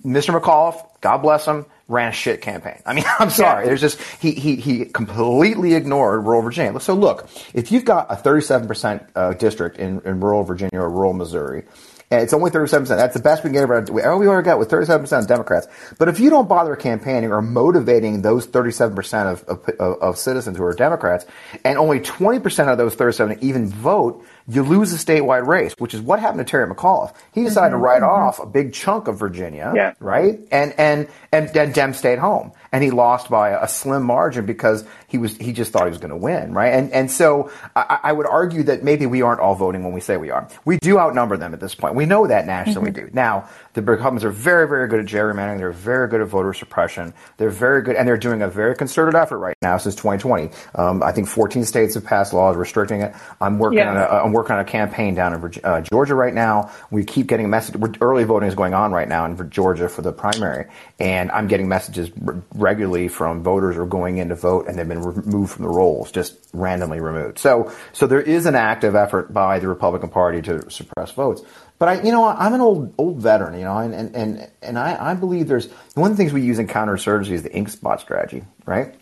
[0.05, 0.39] Mr.
[0.39, 2.81] McAuliffe, God bless him, ran a shit campaign.
[2.87, 3.67] I mean, I'm sorry.
[3.67, 6.79] There's just, he, he, he completely ignored rural Virginia.
[6.81, 11.13] So look, if you've got a 37% uh, district in, in rural Virginia or rural
[11.13, 11.65] Missouri,
[12.13, 12.89] and it's only 37%.
[12.89, 15.67] That's the best we can get we ever got with 37% Democrats.
[15.99, 20.65] But if you don't bother campaigning or motivating those 37% of, of, of, citizens who
[20.65, 21.25] are Democrats,
[21.65, 26.01] and only 20% of those 37 even vote, you lose a statewide race, which is
[26.01, 27.15] what happened to Terry McAuliffe.
[27.33, 28.27] He decided mm-hmm, to write mm-hmm.
[28.27, 29.95] off a big chunk of Virginia, yeah.
[30.01, 30.41] right?
[30.51, 32.53] And, and, and, and Dem stayed home.
[32.73, 35.99] And he lost by a slim margin because he was, he just thought he was
[35.99, 36.73] going to win, right?
[36.73, 40.01] And, and so I, I, would argue that maybe we aren't all voting when we
[40.01, 40.49] say we are.
[40.65, 41.95] We do outnumber them at this point.
[41.95, 43.03] We know that nationally mm-hmm.
[43.03, 43.15] we do.
[43.15, 45.59] Now, the Republicans are very, very good at gerrymandering.
[45.59, 47.13] They're very good at voter suppression.
[47.37, 50.51] They're very good, and they're doing a very concerted effort right now since 2020.
[50.75, 53.15] Um, I think 14 states have passed laws restricting it.
[53.41, 53.91] I'm working yeah.
[53.91, 56.71] on a, Working on a campaign down in uh, Georgia right now.
[56.91, 57.81] We keep getting messages.
[58.01, 60.67] Early voting is going on right now in Georgia for the primary,
[60.99, 62.11] and I'm getting messages
[62.55, 65.71] regularly from voters who are going in to vote and they've been removed from the
[65.71, 67.39] rolls, just randomly removed.
[67.39, 71.43] So, so there is an active effort by the Republican Party to suppress votes.
[71.79, 74.79] But I, you know, I'm an old old veteran, you know, and and and, and
[74.79, 77.71] I, I believe there's one of the things we use in counterinsurgency is the ink
[77.71, 78.95] spot strategy, right?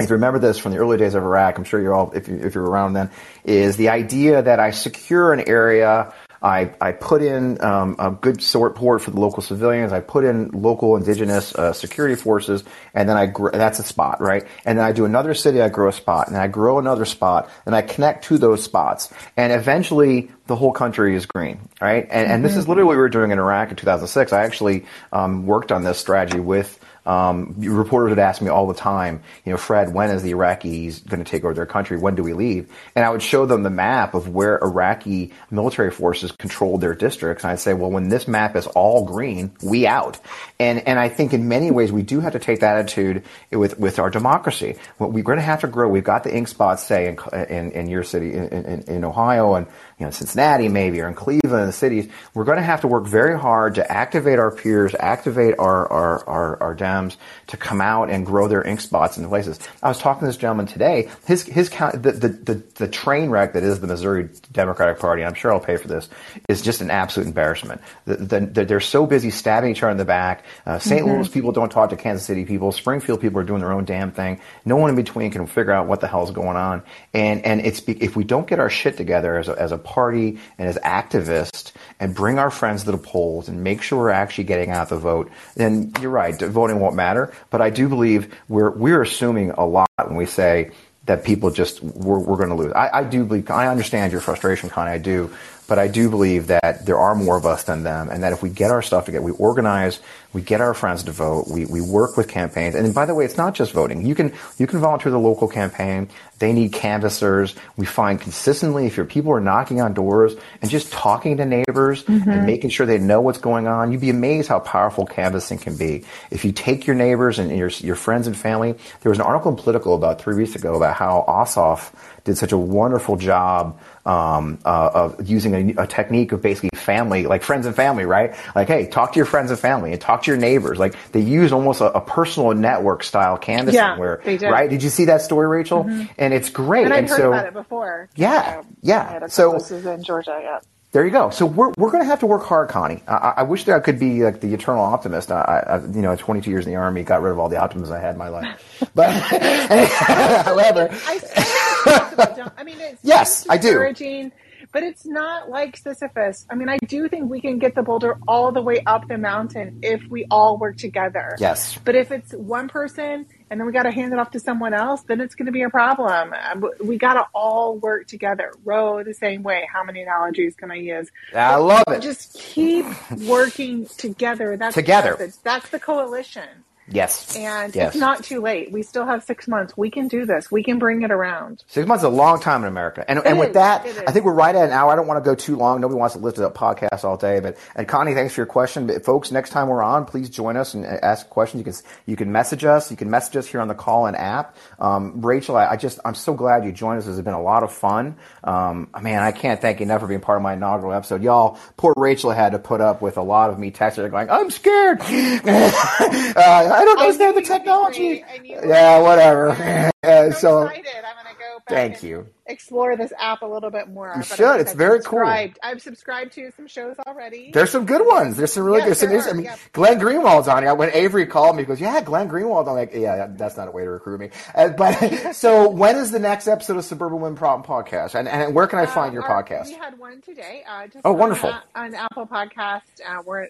[0.00, 2.28] If you remember this from the early days of Iraq, I'm sure you're all, if,
[2.28, 3.10] you, if you're around then,
[3.44, 8.42] is the idea that I secure an area I, I put in um, a good
[8.42, 9.92] support for the local civilians.
[9.92, 14.20] I put in local indigenous uh, security forces, and then I gr- that's a spot,
[14.20, 14.46] right?
[14.64, 15.60] And then I do another city.
[15.60, 19.12] I grow a spot, and I grow another spot, and I connect to those spots,
[19.36, 22.08] and eventually the whole country is green, right?
[22.10, 24.32] And, and this is literally what we were doing in Iraq in 2006.
[24.32, 28.74] I actually um, worked on this strategy with um, reporters would ask me all the
[28.74, 31.96] time, you know, Fred, when is the Iraqis going to take over their country?
[31.96, 32.70] When do we leave?
[32.94, 37.44] And I would show them the map of where Iraqi military forces controlled their districts.
[37.44, 40.18] And I'd say, well, when this map is all green, we out.
[40.58, 43.78] And, and I think in many ways we do have to take that attitude with,
[43.78, 44.76] with our democracy.
[44.98, 45.88] We're going to have to grow.
[45.88, 49.54] We've got the ink spots, say, in, in, in your city, in, in, in Ohio
[49.54, 49.66] and
[50.00, 53.06] you know, Cincinnati maybe or in Cleveland, the cities, we're going to have to work
[53.06, 57.16] very hard to activate our peers, activate our, our, our, our Dems
[57.48, 59.60] to come out and grow their ink spots in the places.
[59.82, 61.10] I was talking to this gentleman today.
[61.26, 65.34] His, his, the, the, the, the train wreck that is the Missouri Democratic Party, I'm
[65.34, 66.08] sure I'll pay for this,
[66.48, 67.82] is just an absolute embarrassment.
[68.06, 70.46] The, the, they're so busy stabbing each other in the back.
[70.64, 71.16] Uh, saint mm-hmm.
[71.16, 72.72] Louis people don't talk to Kansas City people.
[72.72, 74.40] Springfield people are doing their own damn thing.
[74.64, 76.82] No one in between can figure out what the hell's going on.
[77.12, 80.38] And, and it's, if we don't get our shit together as a, as a party
[80.56, 84.44] and as activists and bring our friends to the polls and make sure we're actually
[84.44, 87.32] getting out the vote, then you're right, voting won't matter.
[87.50, 90.70] But I do believe we're we're assuming a lot when we say
[91.06, 92.72] that people just we're, we're going to lose.
[92.72, 94.92] I, I do believe I understand your frustration, Connie.
[94.92, 95.34] I do,
[95.70, 98.42] but I do believe that there are more of us than them, and that if
[98.42, 100.00] we get our stuff together, we organize,
[100.32, 102.74] we get our friends to vote, we, we work with campaigns.
[102.74, 104.04] And by the way, it's not just voting.
[104.04, 106.08] You can you can volunteer the local campaign.
[106.40, 107.54] They need canvassers.
[107.76, 112.02] We find consistently if your people are knocking on doors and just talking to neighbors
[112.02, 112.28] mm-hmm.
[112.28, 115.76] and making sure they know what's going on, you'd be amazed how powerful canvassing can
[115.76, 116.04] be.
[116.32, 119.52] If you take your neighbors and your your friends and family, there was an article
[119.52, 121.92] in Politico about three weeks ago about how Ossoff
[122.24, 123.78] did such a wonderful job
[124.10, 128.34] um, uh, of using a, a, technique of basically family, like friends and family, right?
[128.56, 130.80] Like, hey, talk to your friends and family and talk to your neighbors.
[130.80, 134.42] Like they use almost a, a personal network style canvassing yeah, where, did.
[134.42, 134.68] right?
[134.68, 135.84] Did you see that story, Rachel?
[135.84, 136.12] Mm-hmm.
[136.18, 136.86] And it's great.
[136.86, 138.08] And, and I've so, heard about it before.
[138.16, 139.28] Yeah, yeah.
[139.28, 140.58] so this is in Georgia, yeah.
[140.92, 141.30] There you go.
[141.30, 143.00] So we're, we're going to have to work hard, Connie.
[143.06, 145.30] I, I wish that I could be like the eternal optimist.
[145.30, 147.94] I, I, you know, 22 years in the army, got rid of all the optimism
[147.94, 148.66] I had in my life.
[148.94, 154.30] But however, I, I mean, it's yes, I do.
[154.72, 156.46] but it's not like Sisyphus.
[156.50, 159.18] I mean, I do think we can get the boulder all the way up the
[159.18, 161.36] mountain if we all work together.
[161.38, 161.78] Yes.
[161.84, 164.72] But if it's one person and then we got to hand it off to someone
[164.72, 166.32] else, then it's going to be a problem.
[166.32, 168.52] Uh, We got to all work together.
[168.64, 169.68] Row the same way.
[169.70, 171.10] How many analogies can I use?
[171.34, 172.00] I love it.
[172.00, 172.86] Just keep
[173.26, 174.56] working together.
[174.56, 175.14] That's Together.
[175.18, 175.42] The message.
[175.42, 176.48] That's the coalition.
[176.90, 177.36] Yes.
[177.36, 177.88] And yes.
[177.88, 178.72] it's not too late.
[178.72, 179.76] We still have six months.
[179.76, 180.50] We can do this.
[180.50, 181.64] We can bring it around.
[181.68, 183.04] Six months is a long time in America.
[183.08, 184.90] And, and with that, I think we're right at an hour.
[184.90, 185.80] I don't want to go too long.
[185.80, 187.40] Nobody wants to listen to a podcast all day.
[187.40, 188.86] But and Connie, thanks for your question.
[188.86, 191.60] But folks, next time we're on, please join us and uh, ask questions.
[191.60, 191.74] You can
[192.06, 192.90] you can message us.
[192.90, 194.56] You can message us here on the Callin app.
[194.78, 197.06] Um, Rachel, I, I just I'm so glad you joined us.
[197.06, 198.16] This has been a lot of fun.
[198.42, 201.22] Um, man, I can't thank you enough for being part of my inaugural episode.
[201.22, 204.30] Y'all, poor Rachel had to put up with a lot of me texting her going,
[204.30, 205.00] I'm scared.
[205.02, 208.20] uh, I don't understand the technology.
[208.20, 208.24] great.
[208.32, 209.50] I knew- Yeah, whatever.
[210.02, 210.62] I'm so.
[210.62, 210.86] excited.
[211.04, 212.26] I'm going to go back Thank and you.
[212.46, 214.10] explore this app a little bit more.
[214.16, 214.58] You should.
[214.60, 215.22] It's I've very cool.
[215.26, 217.50] I've subscribed to some shows already.
[217.52, 218.38] There's some good ones.
[218.38, 219.20] There's some really Yes, good.
[219.22, 219.56] Some, I mean, yeah.
[219.72, 220.74] Glenn Greenwald's on here.
[220.74, 223.70] When Avery called me, he goes, "Yeah, Glenn Greenwald." I'm like, "Yeah, that's not a
[223.70, 224.94] way to recruit me." Uh, but
[225.34, 228.14] so, when is the next episode of Suburban Women Problem Podcast?
[228.14, 229.66] And, and where can I find Uh, your our- podcast?
[229.66, 230.64] We had one today.
[230.66, 231.50] Uh, just Oh, on, wonderful.
[231.50, 232.80] uh, on Apple Podcast.
[233.06, 233.48] Uh, we're,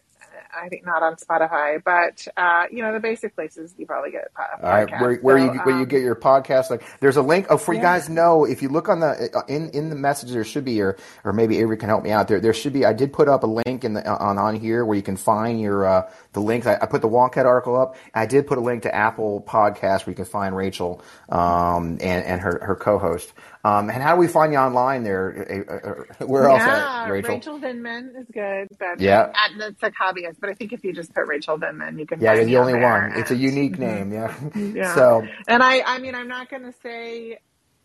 [0.55, 4.33] I think, not on Spotify, but uh, you know the basic places you probably get
[4.35, 4.65] po- podcasts.
[4.65, 6.71] All right, where, where So, you where you um, get your podcast?
[6.71, 7.47] Like, there's a link.
[7.51, 10.31] Oh, for you guys know, if you look on the uh, in in the message,
[10.31, 12.29] there should be, or or maybe Avery can help me out.
[12.29, 12.85] There there should be.
[12.85, 15.61] I did put up a link in the on on here where you can find
[15.61, 16.67] your uh, the links.
[16.67, 17.97] I, I put the Wonkette article up.
[18.15, 22.25] I did put a link to Apple Podcast where you can find Rachel um, and
[22.25, 23.33] and her her co-host.
[23.65, 25.67] Um, and how do we find you online there?
[25.69, 27.35] Uh, uh, uh, Where else, yeah, at, Rachel?
[27.37, 29.33] Rachel Vindman is good, but Yeah.
[29.35, 30.37] at, that's like hobbyist.
[30.41, 32.21] But I think if you just put Rachel Vindman, you can.
[32.21, 33.13] Yeah, you're the only one.
[33.17, 34.13] It's a unique name.
[34.13, 34.35] Yeah.
[34.75, 34.95] Yeah.
[34.95, 37.39] So And I, I mean, I'm not going to say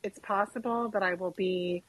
[0.03, 1.83] it's possible that I will be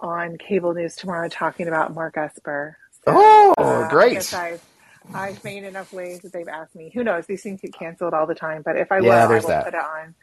[0.00, 2.76] on cable news tomorrow talking about Mark Esper.
[3.04, 3.12] So,
[3.58, 4.32] Oh, uh, great.
[4.34, 4.58] I
[5.14, 6.90] I've made enough waves that they've asked me.
[6.94, 7.26] Who knows?
[7.26, 8.62] These things get canceled all the time.
[8.64, 9.64] But if I Yeah, will, I will that.
[9.64, 10.14] put it on.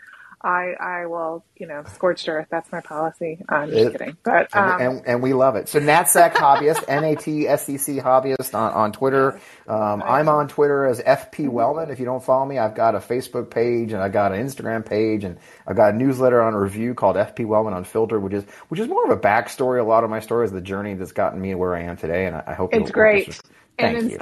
[0.41, 2.47] I, I will, you know, scorched earth.
[2.49, 3.39] That's my policy.
[3.49, 4.17] I'm just It- kidding.
[4.23, 5.67] But And, um, and, and we love it.
[5.67, 9.39] So NatSec Hobbyist, N-A-T-S-E-C Hobbyist on, on Twitter.
[9.67, 11.89] Um, I'm on Twitter as FP Wellman.
[11.91, 14.85] If you don't follow me, I've got a Facebook page and I got an Instagram
[14.85, 15.37] page and
[15.67, 18.87] I've got a newsletter on a review called FP Wellman Unfiltered, which is which is
[18.87, 19.79] more of a backstory.
[19.79, 22.35] A lot of my stories, the journey that's gotten me where I am today, and
[22.35, 23.39] I, I hope it's great
[23.77, 24.17] Thank and you.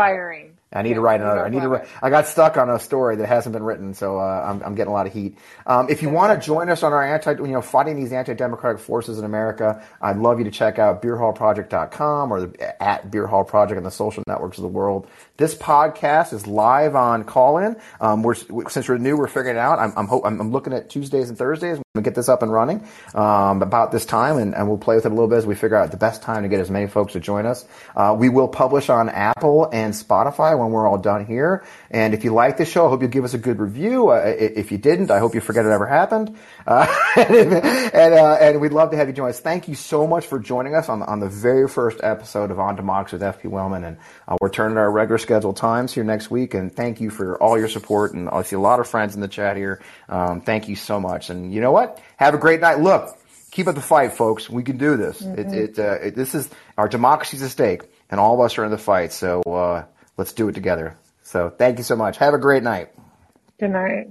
[0.74, 1.46] I need to write another.
[1.46, 1.70] I need to.
[1.70, 1.88] Write.
[2.02, 4.92] I got stuck on a story that hasn't been written, so uh, I'm, I'm getting
[4.92, 5.38] a lot of heat.
[5.66, 8.82] Um, if you want to join us on our anti, you know, fighting these anti-democratic
[8.82, 13.46] forces in America, I'd love you to check out beerhallproject.com or the, at Beer Hall
[13.46, 15.08] Project on the social networks of the world.
[15.38, 17.78] This podcast is live on Callin.
[18.02, 19.80] Um, we're since we're new, we're figuring it out.
[19.80, 21.80] I'm I'm, hope, I'm, I'm looking at Tuesdays and Thursdays.
[21.98, 25.06] We'll get this up and running um, about this time, and, and we'll play with
[25.06, 26.88] it a little bit as we figure out the best time to get as many
[26.88, 27.66] folks to join us.
[27.96, 31.66] Uh, we will publish on Apple and Spotify when we're all done here.
[31.90, 34.10] And if you like the show, I hope you'll give us a good review.
[34.10, 36.38] Uh, if you didn't, I hope you forget it ever happened.
[36.66, 36.86] Uh,
[37.18, 39.40] and uh, and we'd love to have you join us.
[39.40, 42.76] Thank you so much for joining us on on the very first episode of On
[42.76, 43.84] Democracy with FP Wellman.
[43.84, 46.54] And uh, we're turning our regular scheduled times here next week.
[46.54, 48.14] And thank you for all your support.
[48.14, 49.82] And I see a lot of friends in the chat here.
[50.10, 51.30] Um, thank you so much.
[51.30, 51.87] And you know what?
[51.88, 52.02] what?
[52.18, 52.80] Have a great night.
[52.80, 53.18] Look,
[53.52, 54.50] keep up the fight, folks.
[54.50, 55.22] We can do this.
[55.22, 55.40] Mm-hmm.
[55.40, 58.66] It, it, uh, it, this is our democracy's at stake, and all of us are
[58.66, 59.12] in the fight.
[59.12, 59.86] So uh,
[60.18, 60.98] let's do it together.
[61.24, 62.18] So thank you so much.
[62.18, 62.92] Have a great night.
[63.60, 64.08] Good night.